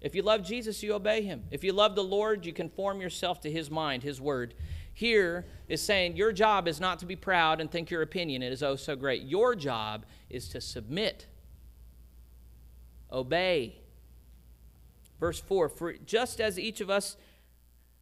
If 0.00 0.14
you 0.14 0.22
love 0.22 0.42
Jesus, 0.42 0.82
you 0.82 0.92
obey 0.92 1.22
him. 1.22 1.44
If 1.50 1.64
you 1.64 1.72
love 1.72 1.94
the 1.94 2.04
Lord, 2.04 2.44
you 2.44 2.52
conform 2.52 3.00
yourself 3.00 3.40
to 3.40 3.50
his 3.50 3.70
mind, 3.70 4.02
his 4.02 4.20
word. 4.20 4.54
Here 4.92 5.46
is 5.66 5.82
saying 5.82 6.16
your 6.16 6.30
job 6.30 6.68
is 6.68 6.78
not 6.78 6.98
to 7.00 7.06
be 7.06 7.16
proud 7.16 7.60
and 7.60 7.70
think 7.70 7.90
your 7.90 8.02
opinion 8.02 8.42
is 8.42 8.62
oh 8.62 8.76
so 8.76 8.96
great. 8.96 9.22
Your 9.22 9.54
job 9.54 10.04
is 10.28 10.48
to 10.50 10.60
submit, 10.60 11.26
obey. 13.10 13.76
Verse 15.18 15.40
4 15.40 15.68
For 15.68 15.94
just 15.94 16.40
as 16.40 16.58
each 16.58 16.80
of 16.80 16.90
us 16.90 17.16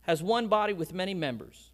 has 0.02 0.23
one 0.23 0.49
body 0.49 0.73
with 0.73 0.93
many 0.93 1.14
members, 1.14 1.71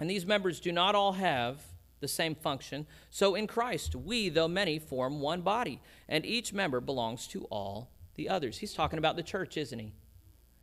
and 0.00 0.10
these 0.10 0.26
members 0.26 0.60
do 0.60 0.72
not 0.72 0.94
all 0.94 1.12
have 1.12 1.62
the 2.04 2.08
same 2.08 2.34
function, 2.34 2.86
so 3.08 3.34
in 3.34 3.46
Christ 3.46 3.96
we, 3.96 4.28
though 4.28 4.46
many, 4.46 4.78
form 4.78 5.20
one 5.20 5.40
body, 5.40 5.80
and 6.06 6.26
each 6.26 6.52
member 6.52 6.80
belongs 6.80 7.26
to 7.28 7.44
all 7.44 7.88
the 8.14 8.28
others. 8.28 8.58
He's 8.58 8.74
talking 8.74 8.98
about 8.98 9.16
the 9.16 9.22
church, 9.22 9.56
isn't 9.56 9.78
he? 9.78 9.94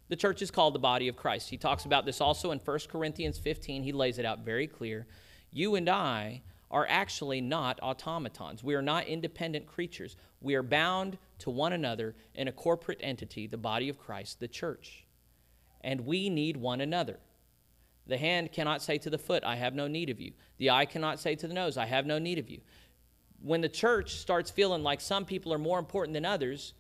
The 0.10 0.16
church 0.16 0.44
is 0.44 0.52
called 0.52 0.76
the 0.76 0.80
body 0.80 1.08
of 1.08 1.16
Christ. 1.16 1.50
He 1.50 1.58
talks 1.58 1.86
about 1.86 2.06
this 2.06 2.22
also 2.22 2.52
in 2.52 2.60
1 2.60 2.80
Corinthians 2.90 3.40
15. 3.40 3.82
He 3.82 3.92
lays 3.92 4.20
it 4.20 4.26
out 4.26 4.46
very 4.46 4.68
clear. 4.68 5.08
You 5.52 5.76
and 5.76 5.90
I 5.90 6.44
are 6.70 6.86
actually 6.88 7.42
not 7.42 7.80
automatons. 7.82 8.64
We 8.64 8.76
are 8.76 8.82
not 8.82 9.08
independent 9.08 9.66
creatures. 9.66 10.16
We 10.40 10.56
are 10.56 10.64
bound 10.64 11.18
to 11.40 11.50
one 11.50 11.74
another 11.74 12.14
in 12.36 12.48
a 12.48 12.52
corporate 12.52 13.00
entity, 13.02 13.48
the 13.48 13.58
body 13.58 13.90
of 13.90 13.98
Christ, 13.98 14.40
the 14.40 14.48
church. 14.48 15.06
And 15.82 16.06
we 16.06 16.30
need 16.30 16.58
one 16.58 16.82
another. 16.82 17.20
The 18.08 18.18
hand 18.18 18.52
cannot 18.52 18.82
say 18.82 18.98
to 19.00 19.10
the 19.10 19.18
foot, 19.18 19.44
I 19.44 19.56
have 19.56 19.74
no 19.74 19.88
need 19.88 20.10
of 20.10 20.20
you. 20.20 20.34
The 20.58 20.72
eye 20.72 20.86
cannot 20.86 21.20
say 21.20 21.36
to 21.36 21.48
the 21.48 21.54
nose, 21.54 21.78
I 21.78 21.86
have 21.86 22.06
no 22.06 22.20
need 22.20 22.40
of 22.40 22.50
you. 22.50 22.62
When 23.42 23.62
the 23.62 23.70
church 23.70 24.16
starts 24.16 24.52
feeling 24.52 24.84
like 24.84 25.02
some 25.02 25.26
people 25.26 25.54
are 25.54 25.58
more 25.58 25.80
important 25.80 26.14
than 26.14 26.26
others, 26.26 26.74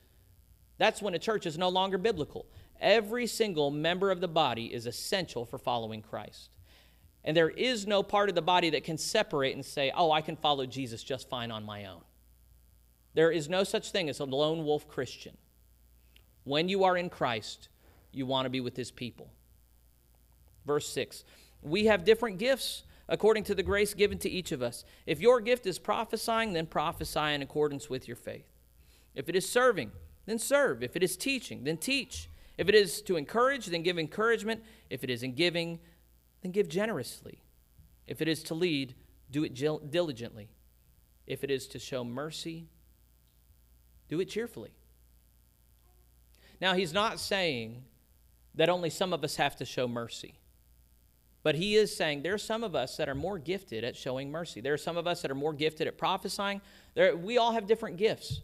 that's 0.78 1.02
when 1.02 1.14
a 1.14 1.20
church 1.20 1.46
is 1.46 1.58
no 1.58 1.70
longer 1.70 1.98
biblical. 1.98 2.48
Every 2.80 3.28
single 3.28 3.70
member 3.72 4.10
of 4.12 4.20
the 4.20 4.28
body 4.28 4.74
is 4.74 4.88
essential 4.88 5.46
for 5.46 5.58
following 5.58 6.02
Christ. 6.02 6.58
And 7.24 7.38
there 7.38 7.50
is 7.50 7.86
no 7.86 8.02
part 8.02 8.30
of 8.30 8.36
the 8.36 8.42
body 8.42 8.72
that 8.72 8.84
can 8.84 8.98
separate 8.98 9.54
and 9.56 9.64
say, 9.64 9.92
oh, 9.96 10.12
I 10.12 10.22
can 10.22 10.36
follow 10.36 10.66
Jesus 10.66 11.04
just 11.04 11.30
fine 11.30 11.52
on 11.52 11.64
my 11.64 11.86
own. 11.86 12.02
There 13.14 13.32
is 13.32 13.50
no 13.50 13.64
such 13.64 13.92
thing 13.92 14.10
as 14.10 14.20
a 14.20 14.26
lone 14.26 14.66
wolf 14.66 14.88
Christian. 14.88 15.38
When 16.44 16.68
you 16.68 16.84
are 16.84 16.98
in 16.98 17.10
Christ, 17.10 17.70
you 18.12 18.26
want 18.26 18.46
to 18.46 18.50
be 18.50 18.62
with 18.62 18.76
his 18.76 18.90
people. 18.90 19.30
Verse 20.66 20.88
6 20.90 21.24
We 21.62 21.86
have 21.86 22.06
different 22.06 22.38
gifts 22.38 22.84
according 23.08 23.44
to 23.44 23.56
the 23.56 23.64
grace 23.64 23.94
given 23.94 24.18
to 24.20 24.30
each 24.30 24.52
of 24.52 24.62
us. 24.62 24.86
If 25.06 25.20
your 25.20 25.42
gift 25.42 25.66
is 25.66 25.80
prophesying, 25.80 26.54
then 26.54 26.66
prophesy 26.66 27.34
in 27.34 27.42
accordance 27.42 27.90
with 27.90 28.08
your 28.08 28.16
faith. 28.16 28.48
If 29.14 29.28
it 29.28 29.36
is 29.36 29.48
serving, 29.48 29.92
then 30.26 30.40
serve. 30.40 30.82
If 30.82 30.96
it 30.96 31.04
is 31.04 31.18
teaching, 31.18 31.66
then 31.66 31.78
teach. 31.78 32.30
If 32.58 32.70
it 32.70 32.76
is 32.76 33.02
to 33.04 33.18
encourage, 33.18 33.66
then 33.66 33.84
give 33.84 34.00
encouragement. 34.00 34.64
If 34.90 35.04
it 35.04 35.10
is 35.10 35.24
in 35.24 35.34
giving, 35.34 35.80
then 36.42 36.52
give 36.52 36.70
generously. 36.70 37.44
If 38.08 38.22
it 38.22 38.28
is 38.28 38.44
to 38.44 38.54
lead, 38.54 38.96
do 39.30 39.44
it 39.44 39.54
diligently. 39.56 40.50
If 41.28 41.44
it 41.44 41.52
is 41.52 41.68
to 41.68 41.80
show 41.80 42.04
mercy, 42.04 42.68
do 44.10 44.20
it 44.20 44.30
cheerfully. 44.30 44.72
Now, 46.60 46.76
he's 46.76 46.94
not 46.94 47.20
saying 47.20 47.84
that 48.56 48.70
only 48.70 48.90
some 48.90 49.14
of 49.14 49.24
us 49.24 49.38
have 49.38 49.56
to 49.58 49.66
show 49.66 49.88
mercy. 49.88 50.36
But 51.44 51.56
he 51.56 51.76
is 51.76 51.96
saying 51.96 52.22
there 52.22 52.36
are 52.36 52.38
some 52.38 52.64
of 52.64 52.76
us 52.76 52.98
that 52.98 53.10
are 53.10 53.16
more 53.16 53.40
gifted 53.40 53.84
at 53.84 53.96
showing 53.96 54.32
mercy. 54.32 54.62
There 54.62 54.74
are 54.74 54.78
some 54.78 54.98
of 54.98 55.08
us 55.08 55.22
that 55.24 55.32
are 55.32 55.36
more 55.36 55.54
gifted 55.54 55.88
at 55.88 55.98
prophesying. 55.98 56.62
There, 56.94 57.18
we 57.18 57.38
all 57.38 57.52
have 57.54 57.68
different 57.68 57.98
gifts 57.98 58.42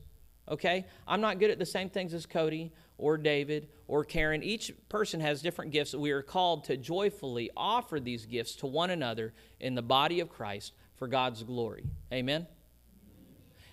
okay? 0.50 0.86
I'm 1.08 1.22
not 1.22 1.40
good 1.40 1.52
at 1.52 1.60
the 1.60 1.66
same 1.66 1.90
things 1.90 2.14
as 2.14 2.26
Cody 2.26 2.72
or 2.98 3.18
David 3.18 3.70
or 3.88 4.04
Karen. 4.04 4.44
Each 4.44 4.72
person 4.90 5.20
has 5.20 5.42
different 5.42 5.72
gifts. 5.72 5.94
We 5.94 6.12
are 6.12 6.22
called 6.22 6.66
to 6.66 6.78
joyfully 6.78 7.52
offer 7.56 8.00
these 8.00 8.26
gifts 8.26 8.56
to 8.58 8.68
one 8.68 8.90
another 8.90 9.34
in 9.60 9.76
the 9.76 9.82
body 9.82 10.20
of 10.20 10.30
Christ 10.30 10.74
for 10.96 11.08
God's 11.08 11.44
glory. 11.44 11.86
Amen? 12.12 12.48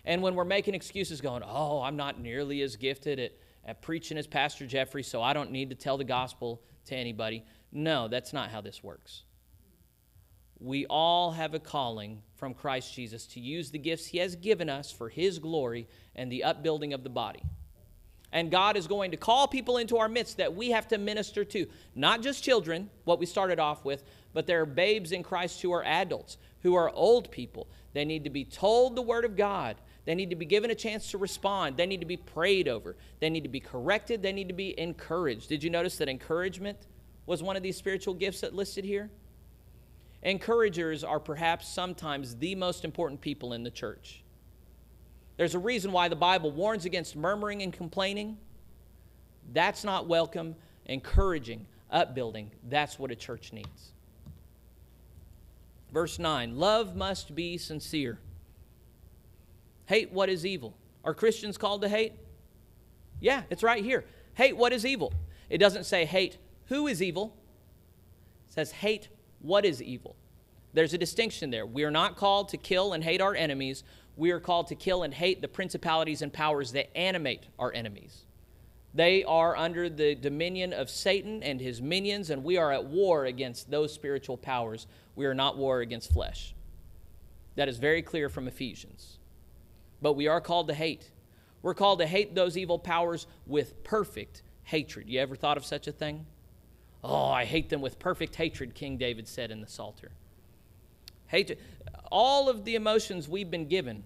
And 0.04 0.20
when 0.20 0.34
we're 0.34 0.44
making 0.44 0.74
excuses, 0.74 1.20
going, 1.20 1.42
oh, 1.46 1.80
I'm 1.80 1.96
not 1.96 2.20
nearly 2.20 2.60
as 2.60 2.76
gifted 2.76 3.18
at, 3.18 3.32
at 3.64 3.80
preaching 3.80 4.18
as 4.18 4.26
Pastor 4.26 4.66
Jeffrey, 4.66 5.02
so 5.02 5.22
I 5.22 5.32
don't 5.32 5.50
need 5.50 5.70
to 5.70 5.76
tell 5.76 5.96
the 5.96 6.04
gospel 6.04 6.60
to 6.86 6.94
anybody. 6.94 7.42
No, 7.74 8.06
that's 8.06 8.32
not 8.32 8.50
how 8.50 8.60
this 8.60 8.82
works. 8.84 9.24
We 10.60 10.86
all 10.86 11.32
have 11.32 11.52
a 11.52 11.58
calling 11.58 12.22
from 12.36 12.54
Christ 12.54 12.94
Jesus 12.94 13.26
to 13.28 13.40
use 13.40 13.70
the 13.70 13.78
gifts 13.78 14.06
He 14.06 14.18
has 14.18 14.36
given 14.36 14.70
us 14.70 14.92
for 14.92 15.08
His 15.08 15.40
glory 15.40 15.88
and 16.14 16.30
the 16.30 16.44
upbuilding 16.44 16.94
of 16.94 17.02
the 17.02 17.10
body. 17.10 17.42
And 18.32 18.50
God 18.50 18.76
is 18.76 18.86
going 18.86 19.10
to 19.10 19.16
call 19.16 19.46
people 19.48 19.76
into 19.76 19.98
our 19.98 20.08
midst 20.08 20.38
that 20.38 20.54
we 20.54 20.70
have 20.70 20.88
to 20.88 20.98
minister 20.98 21.44
to. 21.44 21.66
Not 21.94 22.22
just 22.22 22.42
children, 22.42 22.90
what 23.04 23.18
we 23.18 23.26
started 23.26 23.58
off 23.58 23.84
with, 23.84 24.04
but 24.32 24.46
there 24.46 24.62
are 24.62 24.66
babes 24.66 25.12
in 25.12 25.22
Christ 25.22 25.60
who 25.60 25.72
are 25.72 25.84
adults, 25.84 26.38
who 26.62 26.74
are 26.74 26.90
old 26.90 27.30
people. 27.30 27.68
They 27.92 28.04
need 28.04 28.24
to 28.24 28.30
be 28.30 28.44
told 28.44 28.96
the 28.96 29.02
Word 29.02 29.24
of 29.24 29.36
God. 29.36 29.76
They 30.04 30.14
need 30.14 30.30
to 30.30 30.36
be 30.36 30.46
given 30.46 30.70
a 30.70 30.74
chance 30.74 31.10
to 31.10 31.18
respond. 31.18 31.76
They 31.76 31.86
need 31.86 32.00
to 32.00 32.06
be 32.06 32.16
prayed 32.16 32.68
over. 32.68 32.96
They 33.20 33.30
need 33.30 33.44
to 33.44 33.48
be 33.48 33.60
corrected. 33.60 34.22
They 34.22 34.32
need 34.32 34.48
to 34.48 34.54
be 34.54 34.78
encouraged. 34.78 35.48
Did 35.48 35.62
you 35.62 35.70
notice 35.70 35.96
that 35.98 36.08
encouragement 36.08 36.78
was 37.26 37.42
one 37.42 37.56
of 37.56 37.62
these 37.62 37.76
spiritual 37.76 38.14
gifts 38.14 38.40
that 38.40 38.54
listed 38.54 38.84
here? 38.84 39.10
Encouragers 40.22 41.04
are 41.04 41.20
perhaps 41.20 41.68
sometimes 41.68 42.36
the 42.36 42.54
most 42.54 42.84
important 42.84 43.20
people 43.20 43.52
in 43.52 43.62
the 43.62 43.70
church. 43.70 44.22
There's 45.36 45.54
a 45.54 45.58
reason 45.58 45.92
why 45.92 46.08
the 46.08 46.16
Bible 46.16 46.50
warns 46.50 46.84
against 46.84 47.16
murmuring 47.16 47.62
and 47.62 47.72
complaining. 47.72 48.38
That's 49.52 49.84
not 49.84 50.06
welcome. 50.06 50.56
Encouraging, 50.86 51.66
upbuilding, 51.90 52.50
that's 52.68 52.98
what 52.98 53.10
a 53.10 53.16
church 53.16 53.52
needs. 53.52 53.92
Verse 55.92 56.18
9 56.18 56.56
Love 56.56 56.96
must 56.96 57.34
be 57.34 57.58
sincere. 57.58 58.18
Hate 59.86 60.12
what 60.12 60.28
is 60.28 60.46
evil. 60.46 60.74
Are 61.04 61.14
Christians 61.14 61.58
called 61.58 61.82
to 61.82 61.88
hate? 61.88 62.12
Yeah, 63.20 63.42
it's 63.50 63.62
right 63.62 63.84
here. 63.84 64.04
Hate 64.34 64.56
what 64.56 64.72
is 64.72 64.84
evil. 64.86 65.12
It 65.50 65.58
doesn't 65.58 65.84
say 65.84 66.04
hate 66.04 66.38
who 66.66 66.87
is 66.87 67.02
evil, 67.02 67.37
it 68.49 68.52
says 68.52 68.73
hate 68.73 69.09
what 69.40 69.64
is 69.64 69.83
evil. 69.83 70.16
There's 70.73 70.94
a 70.94 70.99
distinction 70.99 71.50
there. 71.50 71.66
We 71.66 71.85
are 71.85 71.90
not 71.90 72.16
called 72.16 72.49
to 72.50 72.56
kill 72.56 72.92
and 72.92 73.04
hate 73.04 73.21
our 73.21 73.35
enemies. 73.35 73.85
We 74.16 74.30
are 74.33 74.40
called 74.40 74.66
to 74.68 74.75
kill 74.75 75.02
and 75.02 75.14
hate 75.14 75.40
the 75.40 75.49
principalities 75.49 76.23
and 76.23 76.33
powers 76.33 76.73
that 76.73 76.97
animate 76.97 77.47
our 77.59 77.73
enemies. 77.73 78.25
They 78.94 79.25
are 79.25 79.56
under 79.56 79.88
the 79.88 80.14
dominion 80.14 80.73
of 80.73 80.88
Satan 80.88 81.42
and 81.42 81.61
his 81.61 81.83
minions, 81.83 82.30
and 82.30 82.44
we 82.44 82.56
are 82.56 82.73
at 82.73 82.85
war 82.85 83.25
against 83.25 83.71
those 83.71 83.92
spiritual 83.92 84.37
powers. 84.37 84.87
We 85.16 85.26
are 85.26 85.35
not 85.35 85.56
war 85.56 85.80
against 85.80 86.12
flesh. 86.12 86.54
That 87.56 87.68
is 87.68 87.78
very 87.78 88.02
clear 88.02 88.28
from 88.28 88.47
Ephesians. 88.47 89.18
But 90.00 90.14
we 90.14 90.28
are 90.28 90.40
called 90.40 90.68
to 90.68 90.75
hate. 90.75 91.11
We're 91.62 91.75
called 91.75 92.00
to 92.00 92.06
hate 92.06 92.35
those 92.35 92.56
evil 92.56 92.78
powers 92.78 93.26
with 93.47 93.83
perfect 93.85 94.42
hatred. 94.64 95.09
You 95.09 95.21
ever 95.21 95.35
thought 95.35 95.56
of 95.56 95.64
such 95.64 95.88
a 95.88 95.92
thing? 95.92 96.26
Oh, 97.06 97.26
I 97.28 97.44
hate 97.44 97.68
them 97.68 97.82
with 97.82 97.99
perfect 97.99 98.34
hatred, 98.34 98.75
King 98.75 98.96
David 98.96 99.28
said 99.28 99.50
in 99.50 99.61
the 99.61 99.66
Psalter. 99.66 100.12
Hate 101.26 101.58
all 102.11 102.49
of 102.49 102.64
the 102.64 102.76
emotions 102.76 103.28
we've 103.28 103.50
been 103.50 103.68
given 103.68 104.04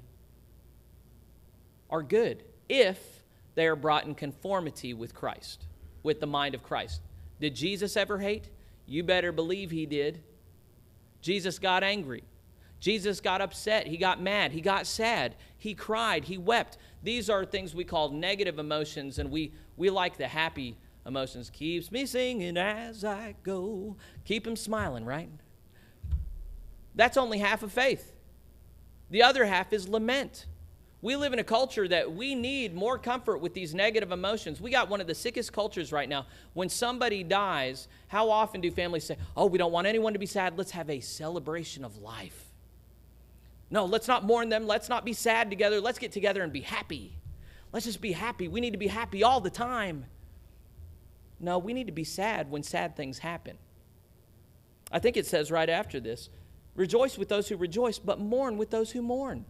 are 1.88 2.02
good 2.02 2.42
if 2.68 3.22
they 3.54 3.68
are 3.68 3.76
brought 3.76 4.04
in 4.04 4.16
conformity 4.16 4.94
with 4.94 5.14
Christ, 5.14 5.66
with 6.02 6.18
the 6.18 6.26
mind 6.26 6.56
of 6.56 6.64
Christ. 6.64 7.00
Did 7.40 7.54
Jesus 7.54 7.96
ever 7.96 8.18
hate? 8.18 8.50
You 8.84 9.04
better 9.04 9.30
believe 9.30 9.70
he 9.70 9.86
did. 9.86 10.20
Jesus 11.20 11.60
got 11.60 11.84
angry. 11.84 12.24
Jesus 12.80 13.20
got 13.20 13.40
upset. 13.40 13.86
He 13.86 13.96
got 13.96 14.20
mad. 14.20 14.50
He 14.50 14.60
got 14.60 14.88
sad. 14.88 15.36
He 15.56 15.74
cried. 15.74 16.24
He 16.24 16.36
wept. 16.36 16.78
These 17.02 17.30
are 17.30 17.44
things 17.44 17.74
we 17.74 17.84
call 17.84 18.10
negative 18.10 18.58
emotions, 18.58 19.20
and 19.20 19.30
we, 19.30 19.52
we 19.76 19.88
like 19.88 20.16
the 20.16 20.28
happy 20.28 20.76
emotions. 21.06 21.50
Keeps 21.50 21.90
me 21.90 22.06
singing 22.06 22.56
as 22.56 23.04
I 23.04 23.34
go. 23.42 23.96
Keep 24.24 24.46
him 24.46 24.56
smiling, 24.56 25.04
right? 25.04 25.30
That's 26.94 27.16
only 27.16 27.38
half 27.38 27.62
of 27.62 27.72
faith. 27.72 28.12
The 29.10 29.22
other 29.22 29.44
half 29.44 29.72
is 29.72 29.88
lament. 29.88 30.46
We 31.00 31.14
live 31.14 31.32
in 31.32 31.38
a 31.38 31.44
culture 31.44 31.86
that 31.86 32.12
we 32.12 32.34
need 32.34 32.74
more 32.74 32.98
comfort 32.98 33.38
with 33.38 33.54
these 33.54 33.72
negative 33.72 34.10
emotions. 34.10 34.60
We 34.60 34.70
got 34.70 34.88
one 34.88 35.00
of 35.00 35.06
the 35.06 35.14
sickest 35.14 35.52
cultures 35.52 35.92
right 35.92 36.08
now. 36.08 36.26
When 36.54 36.68
somebody 36.68 37.22
dies, 37.22 37.86
how 38.08 38.30
often 38.30 38.60
do 38.60 38.70
families 38.70 39.04
say, 39.04 39.16
Oh, 39.36 39.46
we 39.46 39.58
don't 39.58 39.70
want 39.70 39.86
anyone 39.86 40.12
to 40.14 40.18
be 40.18 40.26
sad. 40.26 40.58
Let's 40.58 40.72
have 40.72 40.90
a 40.90 40.98
celebration 40.98 41.84
of 41.84 41.98
life. 41.98 42.46
No, 43.70 43.84
let's 43.84 44.08
not 44.08 44.24
mourn 44.24 44.48
them. 44.48 44.66
Let's 44.66 44.88
not 44.88 45.04
be 45.04 45.12
sad 45.12 45.50
together. 45.50 45.80
Let's 45.80 45.98
get 45.98 46.10
together 46.10 46.42
and 46.42 46.52
be 46.52 46.62
happy. 46.62 47.12
Let's 47.72 47.86
just 47.86 48.00
be 48.00 48.12
happy. 48.12 48.48
We 48.48 48.60
need 48.60 48.72
to 48.72 48.78
be 48.78 48.86
happy 48.88 49.22
all 49.22 49.40
the 49.40 49.50
time. 49.50 50.06
No, 51.40 51.58
we 51.58 51.72
need 51.72 51.86
to 51.86 51.92
be 51.92 52.04
sad 52.04 52.50
when 52.50 52.62
sad 52.62 52.96
things 52.96 53.18
happen. 53.18 53.58
I 54.90 54.98
think 54.98 55.16
it 55.16 55.26
says 55.26 55.50
right 55.50 55.68
after 55.68 56.00
this 56.00 56.30
rejoice 56.74 57.18
with 57.18 57.28
those 57.28 57.48
who 57.48 57.56
rejoice, 57.56 57.98
but 57.98 58.20
mourn 58.20 58.56
with 58.56 58.70
those 58.70 58.92
who 58.92 59.02
mourn. 59.02 59.44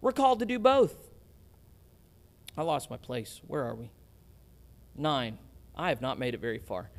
We're 0.00 0.12
called 0.12 0.40
to 0.40 0.46
do 0.46 0.58
both. 0.58 0.94
I 2.56 2.62
lost 2.62 2.90
my 2.90 2.96
place. 2.96 3.40
Where 3.46 3.64
are 3.64 3.74
we? 3.74 3.90
Nine. 4.96 5.38
I 5.76 5.88
have 5.88 6.02
not 6.02 6.18
made 6.18 6.34
it 6.34 6.40
very 6.40 6.58
far. 6.58 6.90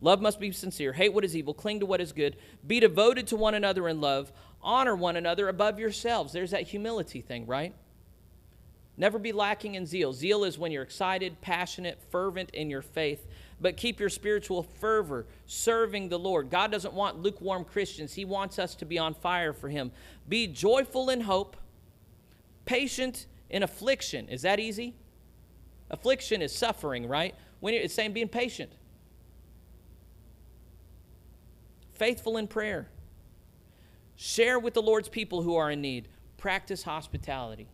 Love 0.00 0.20
must 0.20 0.40
be 0.40 0.52
sincere. 0.52 0.92
Hate 0.92 1.14
what 1.14 1.24
is 1.24 1.36
evil. 1.36 1.54
Cling 1.54 1.80
to 1.80 1.86
what 1.86 2.00
is 2.00 2.12
good. 2.12 2.36
Be 2.66 2.80
devoted 2.80 3.28
to 3.28 3.36
one 3.36 3.54
another 3.54 3.88
in 3.88 4.00
love. 4.00 4.32
Honor 4.60 4.94
one 4.94 5.16
another 5.16 5.48
above 5.48 5.78
yourselves. 5.78 6.32
There's 6.32 6.50
that 6.50 6.62
humility 6.62 7.20
thing, 7.20 7.46
right? 7.46 7.74
Never 8.96 9.18
be 9.18 9.32
lacking 9.32 9.74
in 9.74 9.86
zeal. 9.86 10.12
Zeal 10.12 10.44
is 10.44 10.58
when 10.58 10.72
you're 10.72 10.82
excited, 10.82 11.40
passionate, 11.40 12.00
fervent 12.10 12.50
in 12.50 12.70
your 12.70 12.82
faith. 12.82 13.26
But 13.60 13.76
keep 13.76 14.00
your 14.00 14.08
spiritual 14.08 14.62
fervor 14.62 15.26
serving 15.46 16.08
the 16.08 16.18
Lord. 16.18 16.50
God 16.50 16.70
doesn't 16.70 16.94
want 16.94 17.18
lukewarm 17.18 17.64
Christians, 17.64 18.14
He 18.14 18.24
wants 18.24 18.58
us 18.58 18.74
to 18.76 18.84
be 18.84 18.98
on 18.98 19.14
fire 19.14 19.52
for 19.52 19.68
Him. 19.68 19.92
Be 20.28 20.46
joyful 20.46 21.10
in 21.10 21.22
hope 21.22 21.56
patient 22.64 23.26
in 23.50 23.62
affliction. 23.62 24.28
Is 24.28 24.42
that 24.42 24.58
easy? 24.58 24.94
Affliction 25.90 26.42
is 26.42 26.54
suffering, 26.54 27.06
right? 27.06 27.34
When 27.60 27.74
it's 27.74 27.94
saying 27.94 28.12
being 28.12 28.28
patient. 28.28 28.72
Faithful 31.92 32.36
in 32.36 32.48
prayer. 32.48 32.88
Share 34.16 34.58
with 34.58 34.74
the 34.74 34.82
Lord's 34.82 35.08
people 35.08 35.42
who 35.42 35.56
are 35.56 35.70
in 35.70 35.80
need. 35.80 36.08
Practice 36.36 36.82
hospitality. 36.82 37.68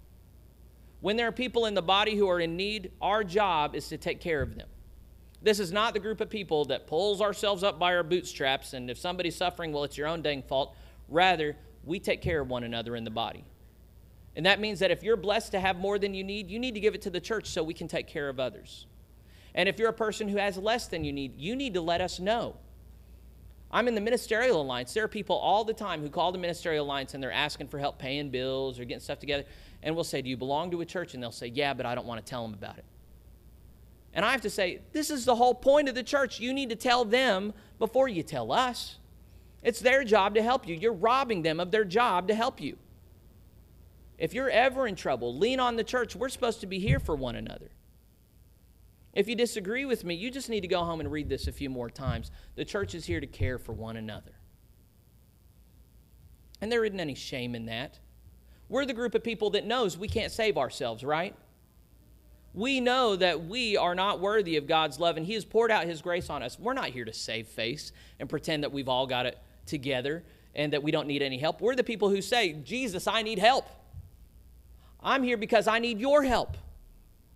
When 1.00 1.16
there 1.16 1.28
are 1.28 1.32
people 1.32 1.66
in 1.66 1.74
the 1.74 1.82
body 1.82 2.16
who 2.16 2.28
are 2.28 2.40
in 2.40 2.56
need, 2.56 2.92
our 3.00 3.24
job 3.24 3.74
is 3.74 3.88
to 3.88 3.96
take 3.96 4.20
care 4.20 4.42
of 4.42 4.54
them. 4.54 4.68
This 5.42 5.58
is 5.58 5.72
not 5.72 5.94
the 5.94 6.00
group 6.00 6.20
of 6.20 6.28
people 6.28 6.66
that 6.66 6.86
pulls 6.86 7.20
ourselves 7.20 7.62
up 7.62 7.78
by 7.78 7.94
our 7.94 8.02
bootstraps 8.02 8.74
and 8.74 8.90
if 8.90 8.98
somebody's 8.98 9.36
suffering, 9.36 9.72
well, 9.72 9.84
it's 9.84 9.96
your 9.96 10.06
own 10.06 10.22
dang 10.22 10.42
fault. 10.42 10.76
Rather, 11.08 11.56
we 11.84 11.98
take 11.98 12.20
care 12.20 12.40
of 12.40 12.48
one 12.48 12.64
another 12.64 12.94
in 12.94 13.04
the 13.04 13.10
body. 13.10 13.44
And 14.36 14.46
that 14.46 14.60
means 14.60 14.78
that 14.80 14.90
if 14.90 15.02
you're 15.02 15.16
blessed 15.16 15.52
to 15.52 15.60
have 15.60 15.76
more 15.76 15.98
than 15.98 16.14
you 16.14 16.22
need, 16.22 16.50
you 16.50 16.58
need 16.58 16.74
to 16.74 16.80
give 16.80 16.94
it 16.94 17.02
to 17.02 17.10
the 17.10 17.20
church 17.20 17.48
so 17.48 17.62
we 17.62 17.74
can 17.74 17.88
take 17.88 18.06
care 18.06 18.28
of 18.28 18.38
others. 18.38 18.86
And 19.54 19.68
if 19.68 19.78
you're 19.78 19.88
a 19.88 19.94
person 19.94 20.28
who 20.28 20.36
has 20.36 20.56
less 20.56 20.86
than 20.86 21.04
you 21.04 21.12
need, 21.12 21.38
you 21.38 21.56
need 21.56 21.74
to 21.74 21.80
let 21.80 22.00
us 22.00 22.20
know. 22.20 22.56
I'm 23.72 23.88
in 23.88 23.94
the 23.94 24.00
ministerial 24.00 24.60
alliance. 24.60 24.92
There 24.92 25.04
are 25.04 25.08
people 25.08 25.36
all 25.36 25.64
the 25.64 25.72
time 25.74 26.00
who 26.00 26.08
call 26.08 26.32
the 26.32 26.38
ministerial 26.38 26.84
alliance 26.84 27.14
and 27.14 27.22
they're 27.22 27.32
asking 27.32 27.68
for 27.68 27.78
help 27.78 27.98
paying 27.98 28.30
bills 28.30 28.78
or 28.78 28.84
getting 28.84 29.00
stuff 29.00 29.20
together. 29.20 29.44
And 29.82 29.94
we'll 29.94 30.04
say, 30.04 30.22
Do 30.22 30.28
you 30.28 30.36
belong 30.36 30.70
to 30.72 30.80
a 30.80 30.84
church? 30.84 31.14
And 31.14 31.22
they'll 31.22 31.30
say, 31.30 31.46
Yeah, 31.46 31.72
but 31.74 31.86
I 31.86 31.94
don't 31.94 32.06
want 32.06 32.24
to 32.24 32.28
tell 32.28 32.42
them 32.42 32.54
about 32.54 32.78
it. 32.78 32.84
And 34.12 34.24
I 34.24 34.32
have 34.32 34.40
to 34.42 34.50
say, 34.50 34.80
This 34.92 35.10
is 35.10 35.24
the 35.24 35.36
whole 35.36 35.54
point 35.54 35.88
of 35.88 35.94
the 35.94 36.02
church. 36.02 36.40
You 36.40 36.52
need 36.52 36.70
to 36.70 36.76
tell 36.76 37.04
them 37.04 37.52
before 37.78 38.08
you 38.08 38.22
tell 38.22 38.52
us. 38.52 38.96
It's 39.62 39.80
their 39.80 40.04
job 40.04 40.34
to 40.34 40.42
help 40.42 40.66
you. 40.66 40.74
You're 40.74 40.92
robbing 40.92 41.42
them 41.42 41.60
of 41.60 41.70
their 41.70 41.84
job 41.84 42.28
to 42.28 42.34
help 42.34 42.60
you. 42.60 42.76
If 44.18 44.34
you're 44.34 44.50
ever 44.50 44.86
in 44.86 44.96
trouble, 44.96 45.36
lean 45.36 45.60
on 45.60 45.76
the 45.76 45.84
church. 45.84 46.16
We're 46.16 46.28
supposed 46.28 46.60
to 46.60 46.66
be 46.66 46.78
here 46.78 46.98
for 46.98 47.14
one 47.14 47.36
another. 47.36 47.70
If 49.12 49.28
you 49.28 49.34
disagree 49.34 49.84
with 49.84 50.04
me, 50.04 50.14
you 50.14 50.30
just 50.30 50.48
need 50.48 50.60
to 50.60 50.68
go 50.68 50.84
home 50.84 51.00
and 51.00 51.10
read 51.10 51.28
this 51.28 51.46
a 51.46 51.52
few 51.52 51.68
more 51.68 51.90
times. 51.90 52.30
The 52.54 52.64
church 52.64 52.94
is 52.94 53.06
here 53.06 53.20
to 53.20 53.26
care 53.26 53.58
for 53.58 53.72
one 53.72 53.96
another. 53.96 54.32
And 56.60 56.70
there 56.70 56.84
isn't 56.84 57.00
any 57.00 57.14
shame 57.14 57.54
in 57.54 57.66
that. 57.66 57.98
We're 58.68 58.86
the 58.86 58.94
group 58.94 59.14
of 59.14 59.24
people 59.24 59.50
that 59.50 59.66
knows 59.66 59.98
we 59.98 60.06
can't 60.06 60.30
save 60.30 60.56
ourselves, 60.56 61.02
right? 61.02 61.34
We 62.52 62.80
know 62.80 63.14
that 63.16 63.46
we 63.46 63.76
are 63.76 63.94
not 63.94 64.20
worthy 64.20 64.56
of 64.56 64.66
God's 64.66 64.98
love 64.98 65.16
and 65.16 65.24
He 65.24 65.34
has 65.34 65.44
poured 65.44 65.70
out 65.70 65.86
His 65.86 66.02
grace 66.02 66.30
on 66.30 66.42
us. 66.42 66.58
We're 66.58 66.74
not 66.74 66.86
here 66.86 67.04
to 67.04 67.12
save 67.12 67.46
face 67.46 67.92
and 68.18 68.28
pretend 68.28 68.64
that 68.64 68.72
we've 68.72 68.88
all 68.88 69.06
got 69.06 69.26
it 69.26 69.38
together 69.66 70.24
and 70.54 70.72
that 70.72 70.82
we 70.82 70.90
don't 70.90 71.06
need 71.06 71.22
any 71.22 71.38
help. 71.38 71.60
We're 71.60 71.76
the 71.76 71.84
people 71.84 72.08
who 72.08 72.20
say, 72.20 72.54
Jesus, 72.54 73.06
I 73.06 73.22
need 73.22 73.38
help. 73.38 73.68
I'm 75.00 75.22
here 75.22 75.36
because 75.36 75.68
I 75.68 75.78
need 75.78 76.00
your 76.00 76.24
help. 76.24 76.56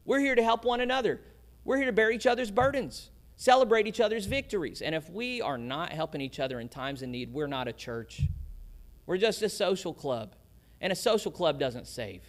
We're 0.04 0.18
here 0.18 0.34
to 0.34 0.42
help 0.42 0.64
one 0.64 0.80
another. 0.80 1.20
We're 1.64 1.76
here 1.76 1.86
to 1.86 1.92
bear 1.92 2.10
each 2.10 2.26
other's 2.26 2.50
burdens, 2.50 3.10
celebrate 3.36 3.86
each 3.86 4.00
other's 4.00 4.26
victories. 4.26 4.82
And 4.82 4.94
if 4.94 5.08
we 5.08 5.40
are 5.40 5.56
not 5.56 5.92
helping 5.92 6.20
each 6.20 6.40
other 6.40 6.60
in 6.60 6.68
times 6.68 7.02
of 7.02 7.08
need, 7.08 7.32
we're 7.32 7.46
not 7.46 7.68
a 7.68 7.72
church. 7.72 8.22
We're 9.06 9.16
just 9.16 9.42
a 9.42 9.48
social 9.48 9.94
club. 9.94 10.34
And 10.80 10.92
a 10.92 10.96
social 10.96 11.30
club 11.30 11.58
doesn't 11.58 11.86
save. 11.86 12.22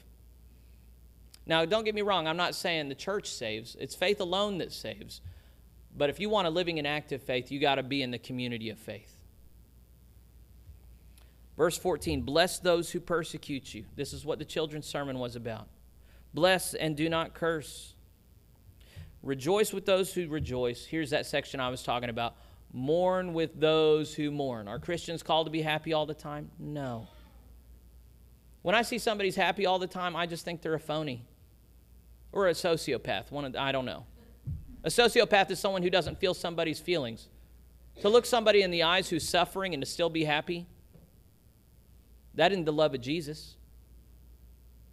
Now, 1.48 1.64
don't 1.66 1.84
get 1.84 1.94
me 1.94 2.02
wrong, 2.02 2.28
I'm 2.28 2.38
not 2.38 2.56
saying 2.56 2.90
the 2.90 2.96
church 2.96 3.30
saves, 3.30 3.76
it's 3.80 3.96
faith 3.96 4.20
alone 4.20 4.58
that 4.58 4.72
saves. 4.72 5.22
But 5.98 6.10
if 6.10 6.20
you 6.20 6.30
want 6.30 6.48
a 6.48 6.50
living 6.50 6.78
and 6.80 6.88
active 6.88 7.22
faith, 7.22 7.52
you 7.52 7.60
got 7.60 7.76
to 7.76 7.84
be 7.84 8.02
in 8.02 8.12
the 8.12 8.18
community 8.18 8.70
of 8.70 8.78
faith. 8.78 9.16
Verse 11.56 11.78
14 11.78 12.22
Bless 12.22 12.60
those 12.60 12.92
who 12.92 13.00
persecute 13.00 13.74
you. 13.74 13.86
This 13.96 14.12
is 14.12 14.26
what 14.26 14.40
the 14.40 14.46
children's 14.46 14.86
sermon 14.86 15.20
was 15.20 15.36
about. 15.36 15.68
Bless 16.34 16.74
and 16.74 16.98
do 16.98 17.08
not 17.08 17.34
curse. 17.34 17.94
Rejoice 19.24 19.72
with 19.72 19.86
those 19.86 20.14
who 20.14 20.28
rejoice. 20.28 20.86
Here's 20.86 21.12
that 21.12 21.26
section 21.26 21.60
I 21.60 21.70
was 21.70 21.82
talking 21.82 22.10
about. 22.10 22.36
Mourn 22.74 23.34
with 23.34 23.58
those 23.60 24.14
who 24.14 24.32
mourn. 24.32 24.68
Are 24.68 24.80
Christians 24.80 25.24
called 25.24 25.48
to 25.48 25.52
be 25.52 25.62
happy 25.62 25.94
all 25.94 26.06
the 26.06 26.14
time? 26.14 26.52
No. 26.60 27.08
When 28.64 28.76
I 28.76 28.82
see 28.82 28.98
somebody's 28.98 29.36
happy 29.36 29.66
all 29.66 29.80
the 29.80 29.88
time, 29.88 30.16
I 30.16 30.26
just 30.26 30.44
think 30.44 30.62
they're 30.62 30.74
a 30.74 30.80
phony 30.80 31.24
or 32.36 32.50
a 32.50 32.52
sociopath. 32.52 33.32
One 33.32 33.46
of, 33.46 33.56
I 33.56 33.72
don't 33.72 33.86
know. 33.86 34.06
A 34.84 34.90
sociopath 34.90 35.50
is 35.50 35.58
someone 35.58 35.82
who 35.82 35.90
doesn't 35.90 36.20
feel 36.20 36.36
somebody's 36.36 36.80
feelings. 36.80 37.30
To 38.02 38.10
look 38.10 38.26
somebody 38.26 38.62
in 38.62 38.70
the 38.70 38.84
eyes 38.84 39.10
who's 39.10 39.28
suffering 39.28 39.74
and 39.74 39.82
to 39.82 39.90
still 39.90 40.10
be 40.10 40.26
happy, 40.26 40.68
that 42.36 42.52
isn't 42.52 42.66
the 42.66 42.74
love 42.74 42.94
of 42.94 43.02
Jesus. 43.02 43.56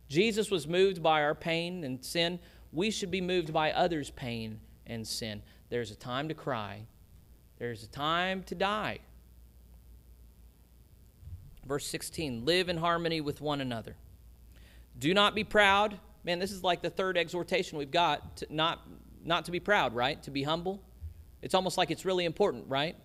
Jesus 0.09 0.51
was 0.51 0.69
moved 0.69 1.03
by 1.03 1.23
our 1.23 1.35
pain 1.35 1.85
and 1.85 2.03
sin. 2.03 2.39
We 2.73 2.91
should 2.91 3.11
be 3.11 3.21
moved 3.21 3.53
by 3.53 3.73
others' 3.73 4.11
pain 4.11 4.61
and 4.87 5.07
sin. 5.07 5.43
There's 5.69 5.91
a 5.91 5.97
time 5.97 6.29
to 6.29 6.35
cry, 6.35 6.87
there's 7.59 7.83
a 7.83 7.89
time 7.89 8.45
to 8.45 8.55
die. 8.55 9.01
Verse 11.67 11.87
16 11.87 12.45
Live 12.45 12.69
in 12.69 12.77
harmony 12.77 13.21
with 13.21 13.41
one 13.41 13.61
another. 13.61 13.97
Do 14.99 15.13
not 15.13 15.35
be 15.35 15.43
proud. 15.43 15.99
Man, 16.25 16.39
this 16.39 16.53
is 16.53 16.63
like 16.63 16.83
the 16.83 16.91
third 16.91 17.17
exhortation 17.19 17.79
we've 17.79 17.91
got 17.91 18.37
to 18.39 18.47
not, 18.49 18.87
not 19.25 19.45
to 19.47 19.51
be 19.51 19.61
proud, 19.61 19.95
right? 19.95 20.23
To 20.23 20.31
be 20.31 20.43
humble. 20.43 20.81
It's 21.43 21.55
almost 21.55 21.77
like 21.77 21.91
it's 21.91 22.05
really 22.05 22.25
important, 22.25 22.67
right? 22.69 22.97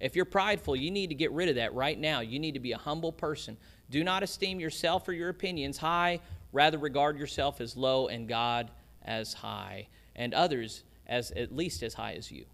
If 0.00 0.16
you're 0.16 0.26
prideful, 0.26 0.76
you 0.76 0.90
need 0.90 1.08
to 1.08 1.14
get 1.14 1.30
rid 1.32 1.48
of 1.48 1.56
that 1.56 1.74
right 1.74 1.98
now. 1.98 2.20
You 2.20 2.38
need 2.38 2.52
to 2.52 2.60
be 2.60 2.72
a 2.72 2.78
humble 2.78 3.12
person. 3.12 3.56
Do 3.90 4.04
not 4.04 4.22
esteem 4.22 4.60
yourself 4.60 5.08
or 5.08 5.12
your 5.12 5.28
opinions 5.28 5.78
high, 5.78 6.20
rather, 6.52 6.78
regard 6.78 7.18
yourself 7.18 7.60
as 7.60 7.76
low 7.76 8.08
and 8.08 8.28
God 8.28 8.70
as 9.02 9.34
high, 9.34 9.88
and 10.14 10.34
others 10.34 10.84
as 11.06 11.30
at 11.32 11.54
least 11.54 11.82
as 11.82 11.94
high 11.94 12.12
as 12.12 12.30
you. 12.30 12.44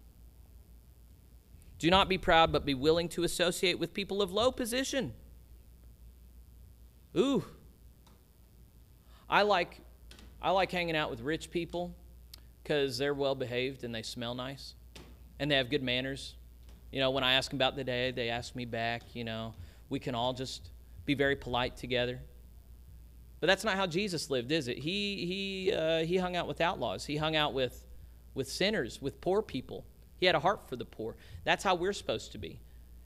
Do 1.79 1.89
not 1.89 2.09
be 2.09 2.17
proud, 2.17 2.51
but 2.51 2.65
be 2.65 2.73
willing 2.73 3.07
to 3.09 3.23
associate 3.23 3.77
with 3.79 3.93
people 3.93 4.21
of 4.21 4.31
low 4.31 4.51
position. 4.51 5.13
Ooh. 7.15 7.45
I 9.29 9.41
like 9.41 9.79
I 10.41 10.51
like 10.51 10.71
hanging 10.71 10.95
out 10.95 11.09
with 11.09 11.21
rich 11.21 11.49
people 11.49 11.95
because 12.61 12.97
they're 12.97 13.13
well 13.13 13.35
behaved 13.35 13.83
and 13.83 13.93
they 13.93 14.03
smell 14.03 14.35
nice 14.35 14.75
and 15.39 15.49
they 15.49 15.55
have 15.55 15.69
good 15.69 15.83
manners. 15.83 16.35
You 16.91 16.99
know, 16.99 17.11
when 17.11 17.23
I 17.23 17.33
ask 17.33 17.49
them 17.51 17.57
about 17.57 17.75
the 17.75 17.83
day, 17.83 18.11
they 18.11 18.29
ask 18.29 18.55
me 18.55 18.65
back. 18.65 19.03
You 19.13 19.23
know, 19.23 19.53
we 19.89 19.99
can 19.99 20.15
all 20.15 20.33
just 20.33 20.69
be 21.05 21.13
very 21.13 21.35
polite 21.35 21.75
together. 21.75 22.19
But 23.39 23.47
that's 23.47 23.63
not 23.63 23.75
how 23.75 23.85
Jesus 23.85 24.29
lived, 24.29 24.51
is 24.51 24.67
it? 24.67 24.79
He, 24.79 25.25
he, 25.25 25.73
uh, 25.73 26.03
he 26.03 26.17
hung 26.17 26.35
out 26.35 26.47
with 26.47 26.59
outlaws, 26.59 27.05
he 27.05 27.17
hung 27.17 27.35
out 27.35 27.53
with, 27.53 27.83
with 28.33 28.49
sinners, 28.49 29.01
with 29.01 29.21
poor 29.21 29.41
people. 29.41 29.85
He 30.19 30.25
had 30.25 30.33
a 30.33 30.39
heart 30.39 30.67
for 30.67 30.75
the 30.75 30.85
poor. 30.85 31.15
That's 31.43 31.63
how 31.63 31.75
we're 31.75 31.93
supposed 31.93 32.31
to 32.31 32.39
be. 32.39 32.59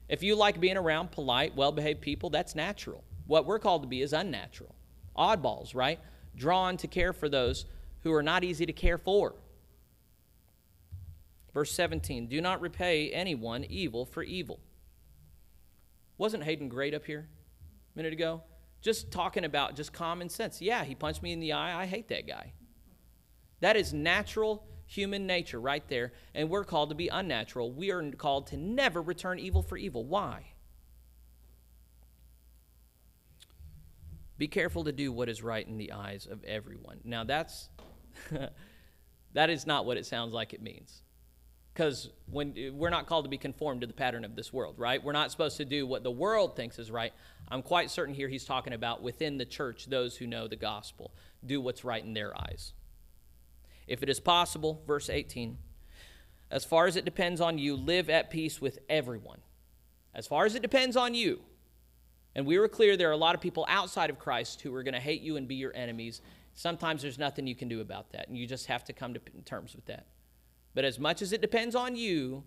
If 0.08 0.22
you 0.22 0.34
like 0.34 0.58
being 0.58 0.78
around 0.78 1.12
polite, 1.12 1.54
well 1.54 1.72
behaved 1.72 2.00
people, 2.00 2.30
that's 2.30 2.54
natural. 2.54 3.04
What 3.26 3.44
we're 3.44 3.58
called 3.58 3.82
to 3.82 3.88
be 3.88 4.00
is 4.00 4.12
unnatural. 4.12 4.74
Oddballs, 5.16 5.74
right? 5.74 6.00
Drawn 6.36 6.76
to 6.78 6.88
care 6.88 7.12
for 7.12 7.28
those 7.28 7.66
who 8.02 8.12
are 8.12 8.22
not 8.22 8.44
easy 8.44 8.66
to 8.66 8.72
care 8.72 8.98
for. 8.98 9.34
Verse 11.54 11.70
17 11.72 12.26
Do 12.26 12.40
not 12.40 12.60
repay 12.60 13.10
anyone 13.10 13.64
evil 13.64 14.04
for 14.04 14.22
evil. 14.22 14.60
Wasn't 16.18 16.44
Hayden 16.44 16.68
great 16.68 16.94
up 16.94 17.04
here 17.04 17.28
a 17.94 17.98
minute 17.98 18.12
ago? 18.12 18.42
Just 18.80 19.10
talking 19.10 19.44
about 19.44 19.76
just 19.76 19.92
common 19.92 20.28
sense. 20.28 20.60
Yeah, 20.60 20.84
he 20.84 20.94
punched 20.94 21.22
me 21.22 21.32
in 21.32 21.40
the 21.40 21.52
eye. 21.52 21.80
I 21.80 21.86
hate 21.86 22.08
that 22.08 22.26
guy. 22.26 22.52
That 23.60 23.76
is 23.76 23.92
natural 23.92 24.64
human 24.86 25.26
nature 25.26 25.60
right 25.60 25.86
there. 25.88 26.12
And 26.34 26.50
we're 26.50 26.64
called 26.64 26.88
to 26.88 26.94
be 26.94 27.08
unnatural. 27.08 27.70
We 27.70 27.92
are 27.92 28.10
called 28.12 28.48
to 28.48 28.56
never 28.56 29.00
return 29.00 29.38
evil 29.38 29.62
for 29.62 29.76
evil. 29.76 30.04
Why? 30.04 30.51
Be 34.42 34.48
careful 34.48 34.82
to 34.82 34.90
do 34.90 35.12
what 35.12 35.28
is 35.28 35.40
right 35.40 35.64
in 35.64 35.78
the 35.78 35.92
eyes 35.92 36.26
of 36.28 36.42
everyone. 36.42 36.98
Now 37.04 37.22
that's 37.22 37.68
that 39.34 39.50
is 39.50 39.68
not 39.68 39.86
what 39.86 39.96
it 39.96 40.04
sounds 40.04 40.32
like 40.32 40.52
it 40.52 40.60
means. 40.60 41.04
Because 41.72 42.10
when 42.28 42.52
we're 42.74 42.90
not 42.90 43.06
called 43.06 43.24
to 43.24 43.28
be 43.28 43.38
conformed 43.38 43.82
to 43.82 43.86
the 43.86 43.92
pattern 43.92 44.24
of 44.24 44.34
this 44.34 44.52
world 44.52 44.80
right? 44.80 45.00
We're 45.00 45.12
not 45.12 45.30
supposed 45.30 45.58
to 45.58 45.64
do 45.64 45.86
what 45.86 46.02
the 46.02 46.10
world 46.10 46.56
thinks 46.56 46.80
is 46.80 46.90
right. 46.90 47.12
I'm 47.46 47.62
quite 47.62 47.88
certain 47.88 48.16
here 48.16 48.26
he's 48.26 48.44
talking 48.44 48.72
about 48.72 49.00
within 49.00 49.38
the 49.38 49.44
church 49.44 49.86
those 49.86 50.16
who 50.16 50.26
know 50.26 50.48
the 50.48 50.56
gospel. 50.56 51.14
Do 51.46 51.60
what's 51.60 51.84
right 51.84 52.02
in 52.02 52.12
their 52.12 52.36
eyes. 52.36 52.72
If 53.86 54.02
it 54.02 54.08
is 54.08 54.18
possible 54.18 54.82
verse 54.88 55.08
18 55.08 55.56
as 56.50 56.64
far 56.64 56.88
as 56.88 56.96
it 56.96 57.04
depends 57.04 57.40
on 57.40 57.58
you 57.58 57.76
live 57.76 58.10
at 58.10 58.28
peace 58.28 58.60
with 58.60 58.80
everyone. 58.88 59.38
As 60.12 60.26
far 60.26 60.46
as 60.46 60.56
it 60.56 60.62
depends 60.62 60.96
on 60.96 61.14
you 61.14 61.42
and 62.34 62.46
we 62.46 62.58
were 62.58 62.68
clear 62.68 62.96
there 62.96 63.08
are 63.08 63.12
a 63.12 63.16
lot 63.16 63.34
of 63.34 63.40
people 63.40 63.64
outside 63.68 64.10
of 64.10 64.18
christ 64.18 64.60
who 64.60 64.74
are 64.74 64.82
going 64.82 64.94
to 64.94 65.00
hate 65.00 65.22
you 65.22 65.36
and 65.36 65.48
be 65.48 65.54
your 65.54 65.74
enemies 65.74 66.20
sometimes 66.54 67.02
there's 67.02 67.18
nothing 67.18 67.46
you 67.46 67.54
can 67.54 67.68
do 67.68 67.80
about 67.80 68.10
that 68.12 68.28
and 68.28 68.36
you 68.36 68.46
just 68.46 68.66
have 68.66 68.84
to 68.84 68.92
come 68.92 69.14
to 69.14 69.20
terms 69.44 69.74
with 69.74 69.86
that 69.86 70.06
but 70.74 70.84
as 70.84 70.98
much 70.98 71.22
as 71.22 71.32
it 71.32 71.40
depends 71.40 71.74
on 71.74 71.96
you, 71.96 72.44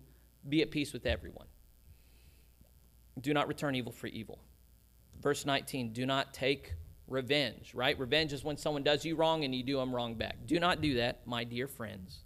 be 0.48 0.62
at 0.62 0.70
peace 0.70 0.92
with 0.92 1.06
everyone. 1.06 1.46
Do 3.20 3.32
not 3.32 3.48
return 3.48 3.74
evil 3.74 3.92
for 3.92 4.08
evil. 4.08 4.38
Verse 5.22 5.46
19, 5.46 5.92
do 5.92 6.04
not 6.04 6.34
take 6.34 6.74
revenge, 7.08 7.72
right? 7.74 7.98
Revenge 7.98 8.32
is 8.32 8.44
when 8.44 8.56
someone 8.56 8.82
does 8.82 9.04
you 9.04 9.16
wrong 9.16 9.44
and 9.44 9.54
you 9.54 9.62
do 9.62 9.78
them 9.78 9.94
wrong 9.94 10.14
back. 10.14 10.36
Do 10.44 10.60
not 10.60 10.80
do 10.80 10.94
that, 10.94 11.26
my 11.26 11.44
dear 11.44 11.66
friends, 11.66 12.24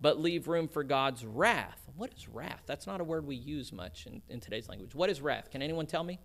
but 0.00 0.20
leave 0.20 0.48
room 0.48 0.68
for 0.68 0.82
God's 0.82 1.24
wrath. 1.24 1.90
What 1.96 2.12
is 2.16 2.28
wrath? 2.28 2.62
That's 2.66 2.86
not 2.86 3.00
a 3.00 3.04
word 3.04 3.26
we 3.26 3.36
use 3.36 3.72
much 3.72 4.06
in, 4.06 4.22
in 4.28 4.40
today's 4.40 4.68
language. 4.68 4.94
What 4.94 5.10
is 5.10 5.20
wrath? 5.20 5.50
Can 5.50 5.62
anyone 5.62 5.86
tell 5.86 6.04
me? 6.04 6.18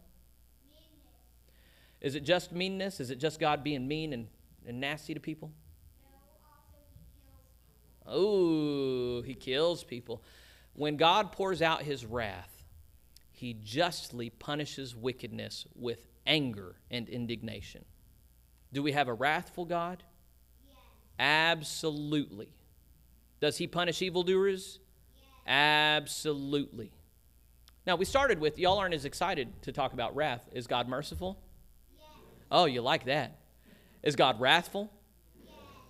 Is 2.02 2.16
it 2.16 2.24
just 2.24 2.52
meanness? 2.52 3.00
Is 3.00 3.12
it 3.12 3.20
just 3.20 3.40
God 3.40 3.64
being 3.64 3.88
mean 3.88 4.14
and, 4.14 4.28
and 4.66 4.80
nasty 4.80 5.14
to 5.14 5.20
people? 5.20 5.52
Oh, 8.06 9.22
he 9.22 9.36
kills 9.36 9.84
people. 9.84 10.24
When 10.74 10.98
God 10.98 11.32
pours 11.32 11.62
out 11.62 11.84
his 11.84 12.06
wrath, 12.06 12.64
he 13.32 13.54
justly 13.54 14.30
punishes 14.30 14.96
wickedness 14.96 15.66
with 15.76 16.08
anger 16.26 16.76
and 16.90 17.08
indignation. 17.08 17.86
Do 18.74 18.82
we 18.84 18.94
have 18.94 19.08
a 19.08 19.14
wrathful 19.14 19.66
God? 19.66 20.04
Yes. 20.68 20.78
Absolutely. 21.20 22.50
Does 23.40 23.58
he 23.58 23.68
punish 23.68 24.02
evildoers? 24.02 24.80
Yes. 25.48 26.02
Absolutely. 26.02 26.92
Now, 27.86 27.96
we 27.96 28.06
started 28.06 28.40
with 28.40 28.60
y'all 28.60 28.78
aren't 28.78 28.94
as 28.94 29.06
excited 29.06 29.62
to 29.64 29.72
talk 29.72 29.94
about 29.94 30.16
wrath. 30.16 30.48
Is 30.52 30.68
God 30.68 30.88
merciful? 30.88 31.40
Oh, 32.52 32.66
you 32.66 32.82
like 32.82 33.06
that. 33.06 33.38
Is 34.04 34.16
God 34.16 34.40
wrathful? 34.40 34.92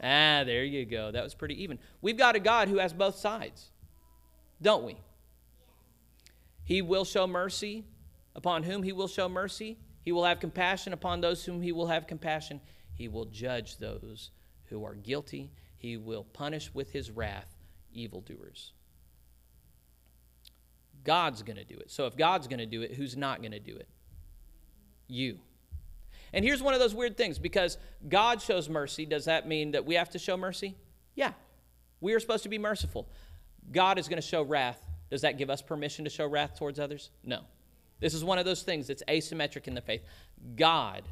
Ah, 0.02 0.44
there 0.46 0.64
you 0.64 0.86
go. 0.86 1.12
That 1.12 1.24
was 1.24 1.34
pretty 1.34 1.62
even. 1.64 1.78
We've 2.02 2.18
got 2.18 2.36
a 2.36 2.40
God 2.40 2.70
who 2.70 2.78
has 2.78 2.94
both 2.94 3.18
sides, 3.18 3.70
don't 4.62 4.86
we? 4.86 4.98
He 6.64 6.82
will 6.82 7.04
show 7.04 7.28
mercy 7.28 7.84
upon 8.36 8.64
whom 8.64 8.84
he 8.84 8.94
will 8.94 9.08
show 9.08 9.28
mercy. 9.28 9.78
He 10.04 10.12
will 10.12 10.24
have 10.24 10.40
compassion 10.40 10.94
upon 10.94 11.20
those 11.20 11.44
whom 11.44 11.62
he 11.62 11.72
will 11.72 11.88
have 11.88 12.08
compassion. 12.08 12.62
He 12.94 13.08
will 13.08 13.26
judge 13.26 13.78
those 13.78 14.32
who 14.66 14.86
are 14.86 14.96
guilty. 14.96 15.52
He 15.78 15.98
will 15.98 16.24
punish 16.24 16.74
with 16.74 16.92
his 16.92 17.12
wrath 17.12 17.56
evildoers. 17.94 18.74
God's 21.04 21.42
going 21.42 21.58
to 21.58 21.64
do 21.64 21.78
it. 21.78 21.92
So 21.92 22.06
if 22.06 22.16
God's 22.16 22.48
going 22.48 22.60
to 22.60 22.66
do 22.66 22.82
it, 22.82 22.94
who's 22.94 23.18
not 23.18 23.42
going 23.42 23.52
to 23.52 23.60
do 23.60 23.76
it? 23.76 23.88
You. 25.08 25.40
And 26.34 26.46
here's 26.46 26.62
one 26.62 26.74
of 26.74 26.80
those 26.80 26.94
weird 26.94 27.18
things 27.18 27.40
because 27.40 27.78
God 28.08 28.42
shows 28.42 28.70
mercy, 28.70 29.06
does 29.06 29.26
that 29.26 29.48
mean 29.48 29.72
that 29.72 29.86
we 29.86 29.96
have 29.96 30.10
to 30.12 30.20
show 30.20 30.38
mercy? 30.38 30.76
Yeah. 31.16 31.34
We 32.02 32.14
are 32.14 32.20
supposed 32.20 32.44
to 32.44 32.50
be 32.50 32.58
merciful. 32.58 33.10
God 33.72 33.98
is 33.98 34.08
going 34.08 34.22
to 34.22 34.28
show 34.28 34.44
wrath. 34.44 34.80
Does 35.10 35.22
that 35.22 35.38
give 35.38 35.50
us 35.50 35.62
permission 35.62 36.06
to 36.06 36.12
show 36.12 36.28
wrath 36.28 36.58
towards 36.58 36.80
others? 36.80 37.10
No. 37.24 37.42
This 38.00 38.14
is 38.14 38.24
one 38.24 38.38
of 38.38 38.46
those 38.46 38.62
things 38.62 38.88
that's 38.88 39.04
asymmetric 39.08 39.68
in 39.68 39.74
the 39.74 39.82
faith. 39.82 40.04
God, 40.56 41.04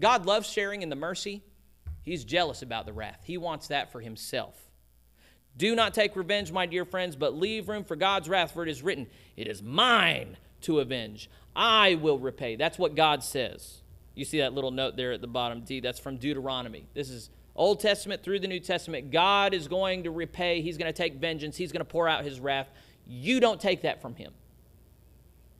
God 0.00 0.26
loves 0.26 0.48
sharing 0.48 0.82
in 0.82 0.88
the 0.88 0.96
mercy. 0.96 1.42
He's 2.02 2.24
jealous 2.24 2.62
about 2.62 2.86
the 2.86 2.92
wrath. 2.92 3.20
He 3.24 3.38
wants 3.38 3.68
that 3.68 3.92
for 3.92 4.00
himself. 4.00 4.58
Do 5.56 5.76
not 5.76 5.94
take 5.94 6.16
revenge, 6.16 6.50
my 6.50 6.66
dear 6.66 6.84
friends, 6.84 7.14
but 7.14 7.34
leave 7.34 7.68
room 7.68 7.84
for 7.84 7.94
God's 7.94 8.28
wrath, 8.28 8.52
for 8.52 8.62
it 8.62 8.68
is 8.68 8.82
written, 8.82 9.06
It 9.36 9.46
is 9.46 9.62
mine 9.62 10.36
to 10.62 10.80
avenge. 10.80 11.30
I 11.54 11.96
will 11.96 12.18
repay. 12.18 12.56
That's 12.56 12.78
what 12.78 12.94
God 12.94 13.22
says. 13.22 13.81
You 14.14 14.24
see 14.24 14.38
that 14.38 14.52
little 14.52 14.70
note 14.70 14.96
there 14.96 15.12
at 15.12 15.20
the 15.20 15.26
bottom, 15.26 15.62
D, 15.62 15.80
that's 15.80 15.98
from 15.98 16.16
Deuteronomy. 16.16 16.86
This 16.94 17.08
is 17.08 17.30
Old 17.56 17.80
Testament 17.80 18.22
through 18.22 18.40
the 18.40 18.48
New 18.48 18.60
Testament. 18.60 19.10
God 19.10 19.54
is 19.54 19.68
going 19.68 20.04
to 20.04 20.10
repay, 20.10 20.60
He's 20.60 20.76
going 20.76 20.92
to 20.92 20.96
take 20.96 21.14
vengeance, 21.14 21.56
He's 21.56 21.72
going 21.72 21.80
to 21.80 21.90
pour 21.90 22.08
out 22.08 22.24
His 22.24 22.40
wrath. 22.40 22.70
You 23.06 23.40
don't 23.40 23.60
take 23.60 23.82
that 23.82 24.02
from 24.02 24.14
Him. 24.14 24.32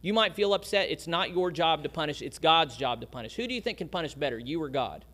You 0.00 0.12
might 0.12 0.34
feel 0.34 0.52
upset. 0.52 0.90
It's 0.90 1.06
not 1.06 1.30
your 1.30 1.50
job 1.50 1.84
to 1.84 1.88
punish, 1.88 2.22
it's 2.22 2.38
God's 2.38 2.76
job 2.76 3.00
to 3.00 3.06
punish. 3.06 3.34
Who 3.36 3.46
do 3.46 3.54
you 3.54 3.60
think 3.60 3.78
can 3.78 3.88
punish 3.88 4.14
better, 4.14 4.38
you 4.38 4.62
or 4.62 4.68
God? 4.68 5.04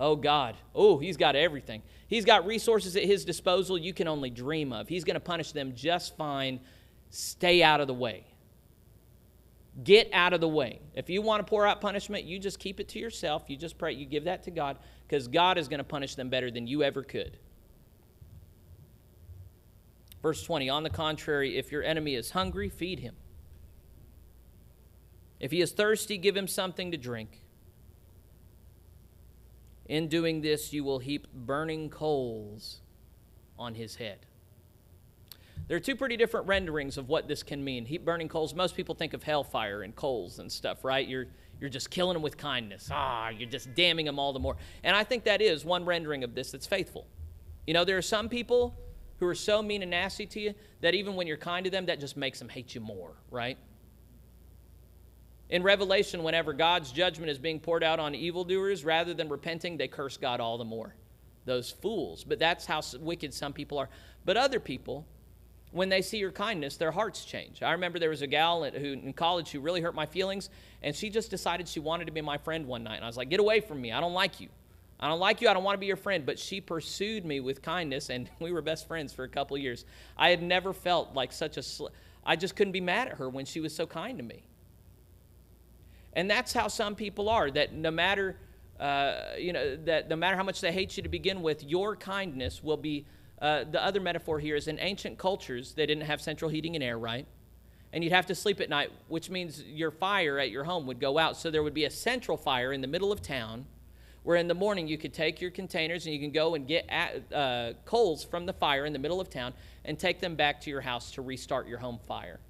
Oh, 0.00 0.16
God. 0.16 0.56
Oh, 0.74 0.98
He's 0.98 1.16
got 1.16 1.36
everything. 1.36 1.82
He's 2.08 2.24
got 2.24 2.46
resources 2.46 2.96
at 2.96 3.04
His 3.04 3.24
disposal 3.24 3.76
you 3.76 3.92
can 3.92 4.08
only 4.08 4.30
dream 4.30 4.72
of. 4.72 4.88
He's 4.88 5.04
going 5.04 5.14
to 5.14 5.20
punish 5.20 5.52
them 5.52 5.74
just 5.74 6.16
fine. 6.16 6.60
Stay 7.10 7.62
out 7.62 7.80
of 7.80 7.86
the 7.86 7.94
way. 7.94 8.24
Get 9.82 10.10
out 10.12 10.32
of 10.32 10.40
the 10.40 10.48
way. 10.48 10.80
If 10.94 11.08
you 11.08 11.22
want 11.22 11.44
to 11.46 11.48
pour 11.48 11.66
out 11.66 11.80
punishment, 11.80 12.24
you 12.24 12.38
just 12.38 12.58
keep 12.58 12.80
it 12.80 12.88
to 12.90 12.98
yourself. 12.98 13.44
You 13.46 13.56
just 13.56 13.78
pray, 13.78 13.92
you 13.92 14.06
give 14.06 14.24
that 14.24 14.42
to 14.44 14.50
God 14.50 14.78
because 15.06 15.28
God 15.28 15.56
is 15.56 15.68
going 15.68 15.78
to 15.78 15.84
punish 15.84 16.16
them 16.16 16.28
better 16.28 16.50
than 16.50 16.66
you 16.66 16.82
ever 16.82 17.02
could. 17.02 17.38
Verse 20.20 20.42
20 20.42 20.68
On 20.68 20.82
the 20.82 20.90
contrary, 20.90 21.56
if 21.56 21.70
your 21.70 21.82
enemy 21.82 22.14
is 22.14 22.30
hungry, 22.32 22.68
feed 22.68 23.00
him. 23.00 23.14
If 25.38 25.52
he 25.52 25.60
is 25.60 25.70
thirsty, 25.70 26.18
give 26.18 26.36
him 26.36 26.48
something 26.48 26.90
to 26.90 26.96
drink. 26.96 27.42
In 29.86 30.08
doing 30.08 30.42
this, 30.42 30.72
you 30.72 30.82
will 30.82 30.98
heap 30.98 31.28
burning 31.32 31.88
coals 31.88 32.80
on 33.58 33.74
his 33.74 33.96
head. 33.96 34.26
There 35.68 35.76
are 35.76 35.80
two 35.80 35.96
pretty 35.96 36.16
different 36.16 36.46
renderings 36.46 36.96
of 36.96 37.08
what 37.08 37.28
this 37.28 37.42
can 37.42 37.62
mean. 37.62 37.84
Heat 37.84 38.04
burning 38.04 38.28
coals, 38.28 38.54
most 38.54 38.74
people 38.74 38.94
think 38.94 39.12
of 39.12 39.22
hellfire 39.22 39.82
and 39.82 39.94
coals 39.94 40.38
and 40.38 40.50
stuff, 40.50 40.82
right? 40.82 41.06
You're, 41.06 41.26
you're 41.60 41.68
just 41.68 41.90
killing 41.90 42.14
them 42.14 42.22
with 42.22 42.38
kindness. 42.38 42.88
Ah, 42.90 43.28
you're 43.28 43.50
just 43.50 43.74
damning 43.74 44.06
them 44.06 44.18
all 44.18 44.32
the 44.32 44.38
more. 44.38 44.56
And 44.82 44.96
I 44.96 45.04
think 45.04 45.24
that 45.24 45.42
is 45.42 45.66
one 45.66 45.84
rendering 45.84 46.24
of 46.24 46.34
this 46.34 46.52
that's 46.52 46.66
faithful. 46.66 47.06
You 47.66 47.74
know, 47.74 47.84
there 47.84 47.98
are 47.98 48.02
some 48.02 48.30
people 48.30 48.78
who 49.18 49.26
are 49.26 49.34
so 49.34 49.60
mean 49.60 49.82
and 49.82 49.90
nasty 49.90 50.24
to 50.24 50.40
you 50.40 50.54
that 50.80 50.94
even 50.94 51.16
when 51.16 51.26
you're 51.26 51.36
kind 51.36 51.64
to 51.64 51.70
them, 51.70 51.86
that 51.86 52.00
just 52.00 52.16
makes 52.16 52.38
them 52.38 52.48
hate 52.48 52.74
you 52.74 52.80
more, 52.80 53.12
right? 53.30 53.58
In 55.50 55.62
Revelation, 55.62 56.22
whenever 56.22 56.54
God's 56.54 56.92
judgment 56.92 57.30
is 57.30 57.38
being 57.38 57.60
poured 57.60 57.82
out 57.82 58.00
on 58.00 58.14
evildoers, 58.14 58.84
rather 58.84 59.12
than 59.12 59.28
repenting, 59.28 59.76
they 59.76 59.88
curse 59.88 60.16
God 60.16 60.40
all 60.40 60.56
the 60.56 60.64
more. 60.64 60.94
Those 61.44 61.70
fools. 61.70 62.24
But 62.24 62.38
that's 62.38 62.64
how 62.64 62.80
wicked 63.00 63.34
some 63.34 63.52
people 63.52 63.78
are. 63.78 63.88
But 64.24 64.36
other 64.36 64.60
people, 64.60 65.06
when 65.70 65.88
they 65.88 66.00
see 66.02 66.18
your 66.18 66.32
kindness, 66.32 66.76
their 66.76 66.90
hearts 66.90 67.24
change. 67.24 67.62
I 67.62 67.72
remember 67.72 67.98
there 67.98 68.10
was 68.10 68.22
a 68.22 68.26
gal 68.26 68.64
who, 68.64 68.92
in 68.92 69.12
college 69.12 69.50
who 69.50 69.60
really 69.60 69.80
hurt 69.80 69.94
my 69.94 70.06
feelings, 70.06 70.48
and 70.82 70.94
she 70.96 71.10
just 71.10 71.30
decided 71.30 71.68
she 71.68 71.80
wanted 71.80 72.06
to 72.06 72.12
be 72.12 72.20
my 72.20 72.38
friend 72.38 72.66
one 72.66 72.82
night. 72.84 72.96
And 72.96 73.04
I 73.04 73.06
was 73.06 73.16
like, 73.16 73.28
Get 73.28 73.40
away 73.40 73.60
from 73.60 73.80
me. 73.80 73.92
I 73.92 74.00
don't 74.00 74.14
like 74.14 74.40
you. 74.40 74.48
I 75.00 75.08
don't 75.08 75.20
like 75.20 75.40
you. 75.40 75.48
I 75.48 75.54
don't 75.54 75.62
want 75.64 75.74
to 75.74 75.80
be 75.80 75.86
your 75.86 75.96
friend. 75.96 76.24
But 76.24 76.38
she 76.38 76.60
pursued 76.60 77.24
me 77.24 77.40
with 77.40 77.60
kindness, 77.60 78.08
and 78.08 78.30
we 78.40 78.52
were 78.52 78.62
best 78.62 78.88
friends 78.88 79.12
for 79.12 79.24
a 79.24 79.28
couple 79.28 79.58
years. 79.58 79.84
I 80.16 80.30
had 80.30 80.42
never 80.42 80.72
felt 80.72 81.14
like 81.14 81.32
such 81.32 81.56
a. 81.56 81.62
Sl- 81.62 81.88
I 82.24 82.36
just 82.36 82.56
couldn't 82.56 82.72
be 82.72 82.80
mad 82.80 83.08
at 83.08 83.18
her 83.18 83.28
when 83.28 83.44
she 83.44 83.60
was 83.60 83.74
so 83.74 83.86
kind 83.86 84.18
to 84.18 84.24
me. 84.24 84.42
And 86.14 86.30
that's 86.30 86.52
how 86.52 86.68
some 86.68 86.94
people 86.94 87.28
are. 87.28 87.50
That 87.50 87.74
no 87.74 87.90
matter, 87.90 88.36
uh, 88.80 89.34
you 89.38 89.52
know, 89.52 89.76
that 89.84 90.08
no 90.08 90.16
matter 90.16 90.36
how 90.36 90.42
much 90.42 90.60
they 90.62 90.72
hate 90.72 90.96
you 90.96 91.02
to 91.02 91.08
begin 91.08 91.42
with, 91.42 91.62
your 91.62 91.94
kindness 91.94 92.62
will 92.64 92.78
be. 92.78 93.04
Uh, 93.40 93.64
the 93.64 93.82
other 93.84 94.00
metaphor 94.00 94.38
here 94.40 94.56
is 94.56 94.68
in 94.68 94.78
ancient 94.80 95.18
cultures, 95.18 95.74
they 95.74 95.86
didn't 95.86 96.04
have 96.04 96.20
central 96.20 96.50
heating 96.50 96.74
and 96.74 96.82
air, 96.82 96.98
right? 96.98 97.26
And 97.92 98.02
you'd 98.02 98.12
have 98.12 98.26
to 98.26 98.34
sleep 98.34 98.60
at 98.60 98.68
night, 98.68 98.90
which 99.08 99.30
means 99.30 99.62
your 99.62 99.90
fire 99.90 100.38
at 100.38 100.50
your 100.50 100.64
home 100.64 100.86
would 100.86 101.00
go 101.00 101.18
out. 101.18 101.36
So 101.36 101.50
there 101.50 101.62
would 101.62 101.74
be 101.74 101.84
a 101.84 101.90
central 101.90 102.36
fire 102.36 102.72
in 102.72 102.80
the 102.80 102.86
middle 102.86 103.12
of 103.12 103.22
town 103.22 103.64
where 104.24 104.36
in 104.36 104.48
the 104.48 104.54
morning 104.54 104.86
you 104.86 104.98
could 104.98 105.14
take 105.14 105.40
your 105.40 105.50
containers 105.50 106.04
and 106.04 106.14
you 106.14 106.20
can 106.20 106.32
go 106.32 106.54
and 106.54 106.66
get 106.66 106.84
at, 106.90 107.32
uh, 107.32 107.72
coals 107.86 108.24
from 108.24 108.44
the 108.44 108.52
fire 108.52 108.84
in 108.84 108.92
the 108.92 108.98
middle 108.98 109.20
of 109.20 109.30
town 109.30 109.54
and 109.84 109.98
take 109.98 110.20
them 110.20 110.34
back 110.34 110.60
to 110.60 110.68
your 110.68 110.82
house 110.82 111.12
to 111.12 111.22
restart 111.22 111.66
your 111.66 111.78
home 111.78 111.98
fire. 112.06 112.40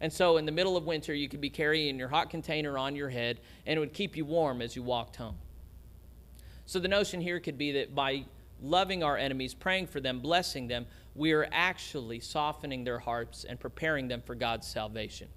And 0.00 0.10
so 0.10 0.36
in 0.36 0.46
the 0.46 0.52
middle 0.52 0.76
of 0.76 0.86
winter, 0.86 1.12
you 1.12 1.28
could 1.28 1.40
be 1.40 1.50
carrying 1.50 1.98
your 1.98 2.08
hot 2.08 2.30
container 2.30 2.78
on 2.78 2.96
your 2.96 3.10
head 3.10 3.40
and 3.66 3.76
it 3.76 3.80
would 3.80 3.92
keep 3.92 4.16
you 4.16 4.24
warm 4.24 4.62
as 4.62 4.74
you 4.74 4.82
walked 4.82 5.16
home. 5.16 5.36
So 6.64 6.78
the 6.78 6.88
notion 6.88 7.20
here 7.20 7.40
could 7.40 7.58
be 7.58 7.72
that 7.72 7.94
by 7.94 8.24
loving 8.60 9.02
our 9.02 9.16
enemies, 9.16 9.54
praying 9.54 9.86
for 9.86 10.00
them, 10.00 10.20
blessing 10.20 10.68
them, 10.68 10.86
we 11.14 11.32
are 11.32 11.48
actually 11.52 12.20
softening 12.20 12.84
their 12.84 12.98
hearts 12.98 13.44
and 13.44 13.58
preparing 13.58 14.08
them 14.08 14.22
for 14.24 14.34
God's 14.34 14.66
salvation. 14.66 15.28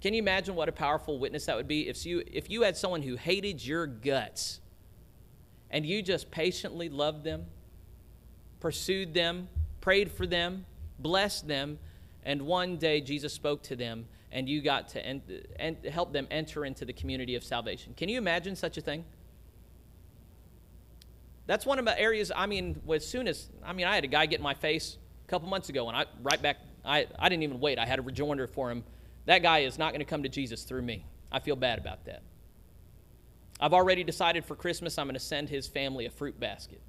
Can 0.00 0.14
you 0.14 0.20
imagine 0.20 0.54
what 0.54 0.68
a 0.68 0.72
powerful 0.72 1.18
witness 1.18 1.46
that 1.46 1.56
would 1.56 1.66
be 1.66 1.88
if 1.88 2.06
you, 2.06 2.22
if 2.26 2.48
you 2.50 2.62
had 2.62 2.76
someone 2.76 3.02
who 3.02 3.16
hated 3.16 3.64
your 3.64 3.86
guts 3.86 4.60
and 5.70 5.84
you 5.84 6.02
just 6.02 6.30
patiently 6.30 6.88
loved 6.88 7.24
them, 7.24 7.46
pursued 8.60 9.12
them, 9.12 9.48
prayed 9.80 10.10
for 10.10 10.26
them, 10.26 10.66
blessed 11.00 11.48
them, 11.48 11.78
and 12.22 12.42
one 12.42 12.76
day 12.76 13.00
Jesus 13.00 13.32
spoke 13.32 13.62
to 13.64 13.76
them 13.76 14.06
and 14.30 14.48
you 14.48 14.60
got 14.60 14.88
to 14.88 15.04
en- 15.04 15.22
en- 15.58 15.76
help 15.90 16.12
them 16.12 16.28
enter 16.30 16.64
into 16.64 16.84
the 16.84 16.92
community 16.92 17.34
of 17.34 17.42
salvation? 17.42 17.94
Can 17.96 18.08
you 18.08 18.18
imagine 18.18 18.54
such 18.54 18.76
a 18.78 18.80
thing? 18.80 19.04
That's 21.48 21.66
one 21.66 21.80
of 21.80 21.84
the 21.84 21.98
areas, 21.98 22.30
I 22.34 22.46
mean, 22.46 22.80
as 22.94 23.04
soon 23.04 23.26
as, 23.26 23.48
I 23.64 23.72
mean, 23.72 23.86
I 23.86 23.96
had 23.96 24.04
a 24.04 24.08
guy 24.08 24.26
get 24.26 24.38
in 24.38 24.44
my 24.44 24.54
face 24.54 24.98
a 25.26 25.28
couple 25.28 25.48
months 25.48 25.68
ago 25.68 25.88
and 25.88 25.96
I, 25.96 26.04
right 26.22 26.40
back, 26.40 26.58
I, 26.84 27.08
I 27.18 27.28
didn't 27.28 27.42
even 27.42 27.58
wait. 27.58 27.80
I 27.80 27.86
had 27.86 27.98
a 27.98 28.02
rejoinder 28.02 28.46
for 28.46 28.70
him 28.70 28.84
that 29.28 29.42
guy 29.42 29.58
is 29.58 29.78
not 29.78 29.92
going 29.92 30.00
to 30.00 30.06
come 30.06 30.22
to 30.22 30.28
Jesus 30.30 30.62
through 30.62 30.80
me. 30.80 31.04
I 31.30 31.38
feel 31.40 31.54
bad 31.54 31.78
about 31.78 32.06
that. 32.06 32.22
I've 33.60 33.74
already 33.74 34.02
decided 34.02 34.46
for 34.46 34.56
Christmas 34.56 34.96
I'm 34.96 35.06
going 35.06 35.16
to 35.16 35.20
send 35.20 35.50
his 35.50 35.68
family 35.68 36.06
a 36.06 36.10
fruit 36.10 36.40
basket 36.40 36.80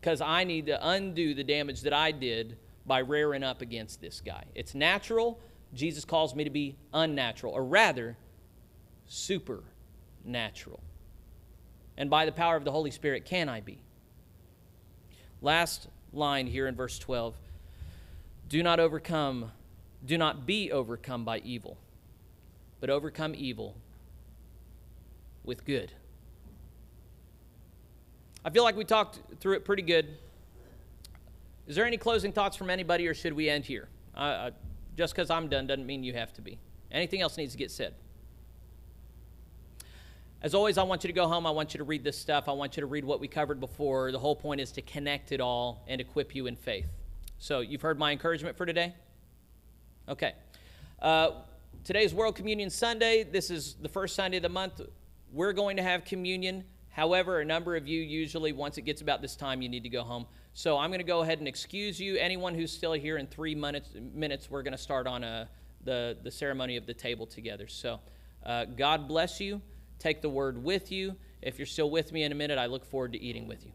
because 0.00 0.20
I 0.20 0.42
need 0.42 0.66
to 0.66 0.88
undo 0.88 1.34
the 1.34 1.44
damage 1.44 1.82
that 1.82 1.92
I 1.92 2.10
did 2.10 2.56
by 2.84 2.98
rearing 2.98 3.44
up 3.44 3.62
against 3.62 4.00
this 4.00 4.20
guy. 4.20 4.42
It's 4.56 4.74
natural. 4.74 5.38
Jesus 5.72 6.04
calls 6.04 6.34
me 6.34 6.42
to 6.42 6.50
be 6.50 6.74
unnatural, 6.92 7.52
or 7.52 7.62
rather, 7.62 8.16
supernatural. 9.06 10.82
And 12.00 12.08
by 12.08 12.24
the 12.24 12.32
power 12.32 12.56
of 12.56 12.64
the 12.64 12.72
Holy 12.72 12.90
Spirit, 12.90 13.26
can 13.26 13.50
I 13.50 13.60
be? 13.60 13.78
Last 15.42 15.86
line 16.14 16.46
here 16.46 16.66
in 16.66 16.74
verse 16.74 16.98
12 16.98 17.34
Do 18.48 18.62
not 18.62 18.80
overcome 18.80 19.52
do 20.06 20.16
not 20.16 20.46
be 20.46 20.72
overcome 20.72 21.26
by 21.26 21.40
evil, 21.40 21.76
but 22.80 22.88
overcome 22.88 23.34
evil 23.36 23.76
with 25.44 25.66
good. 25.66 25.92
I 28.46 28.48
feel 28.48 28.64
like 28.64 28.76
we 28.76 28.84
talked 28.86 29.20
through 29.38 29.56
it 29.56 29.66
pretty 29.66 29.82
good. 29.82 30.16
Is 31.66 31.76
there 31.76 31.84
any 31.84 31.98
closing 31.98 32.32
thoughts 32.32 32.56
from 32.56 32.70
anybody, 32.70 33.06
or 33.08 33.12
should 33.12 33.34
we 33.34 33.50
end 33.50 33.66
here? 33.66 33.88
Uh, 34.14 34.52
just 34.96 35.14
because 35.14 35.28
I'm 35.28 35.48
done 35.48 35.66
doesn't 35.66 35.84
mean 35.84 36.02
you 36.02 36.14
have 36.14 36.32
to 36.32 36.40
be. 36.40 36.58
Anything 36.90 37.20
else 37.20 37.36
needs 37.36 37.52
to 37.52 37.58
get 37.58 37.70
said? 37.70 37.92
As 40.42 40.54
always, 40.54 40.78
I 40.78 40.84
want 40.84 41.04
you 41.04 41.08
to 41.08 41.12
go 41.12 41.28
home. 41.28 41.46
I 41.46 41.50
want 41.50 41.74
you 41.74 41.78
to 41.78 41.84
read 41.84 42.02
this 42.02 42.16
stuff. 42.16 42.48
I 42.48 42.52
want 42.52 42.74
you 42.74 42.80
to 42.80 42.86
read 42.86 43.04
what 43.04 43.20
we 43.20 43.28
covered 43.28 43.60
before. 43.60 44.10
The 44.10 44.18
whole 44.18 44.34
point 44.34 44.58
is 44.58 44.72
to 44.72 44.80
connect 44.80 45.32
it 45.32 45.40
all 45.40 45.84
and 45.86 46.00
equip 46.00 46.34
you 46.34 46.46
in 46.46 46.56
faith. 46.56 46.86
So, 47.38 47.60
you've 47.60 47.82
heard 47.82 47.98
my 47.98 48.10
encouragement 48.10 48.56
for 48.56 48.64
today? 48.64 48.94
Okay. 50.08 50.32
Uh, 51.02 51.32
today's 51.84 52.14
World 52.14 52.36
Communion 52.36 52.70
Sunday. 52.70 53.22
This 53.22 53.50
is 53.50 53.74
the 53.82 53.88
first 53.88 54.16
Sunday 54.16 54.38
of 54.38 54.42
the 54.42 54.48
month. 54.48 54.80
We're 55.30 55.52
going 55.52 55.76
to 55.76 55.82
have 55.82 56.06
communion. 56.06 56.64
However, 56.88 57.40
a 57.40 57.44
number 57.44 57.76
of 57.76 57.86
you 57.86 58.00
usually, 58.00 58.52
once 58.52 58.78
it 58.78 58.82
gets 58.82 59.02
about 59.02 59.20
this 59.20 59.36
time, 59.36 59.60
you 59.60 59.68
need 59.68 59.82
to 59.82 59.90
go 59.90 60.02
home. 60.02 60.24
So 60.54 60.78
I'm 60.78 60.88
going 60.88 61.00
to 61.00 61.04
go 61.04 61.20
ahead 61.20 61.40
and 61.40 61.48
excuse 61.48 62.00
you. 62.00 62.16
Anyone 62.16 62.54
who's 62.54 62.72
still 62.72 62.94
here 62.94 63.18
in 63.18 63.26
three 63.26 63.54
minutes, 63.54 63.90
minutes 64.14 64.50
we're 64.50 64.62
going 64.62 64.72
to 64.72 64.78
start 64.78 65.06
on 65.06 65.22
a, 65.22 65.26
uh, 65.26 65.44
the, 65.84 66.16
the 66.22 66.30
ceremony 66.30 66.78
of 66.78 66.86
the 66.86 66.94
table 66.94 67.26
together. 67.26 67.68
So 67.68 68.00
uh, 68.44 68.64
God 68.64 69.06
bless 69.06 69.38
you. 69.38 69.60
Take 70.00 70.22
the 70.22 70.28
word 70.28 70.64
with 70.64 70.90
you. 70.90 71.14
If 71.42 71.58
you're 71.58 71.66
still 71.66 71.90
with 71.90 72.10
me 72.10 72.24
in 72.24 72.32
a 72.32 72.34
minute, 72.34 72.58
I 72.58 72.66
look 72.66 72.84
forward 72.84 73.12
to 73.12 73.22
eating 73.22 73.46
with 73.46 73.64
you. 73.64 73.72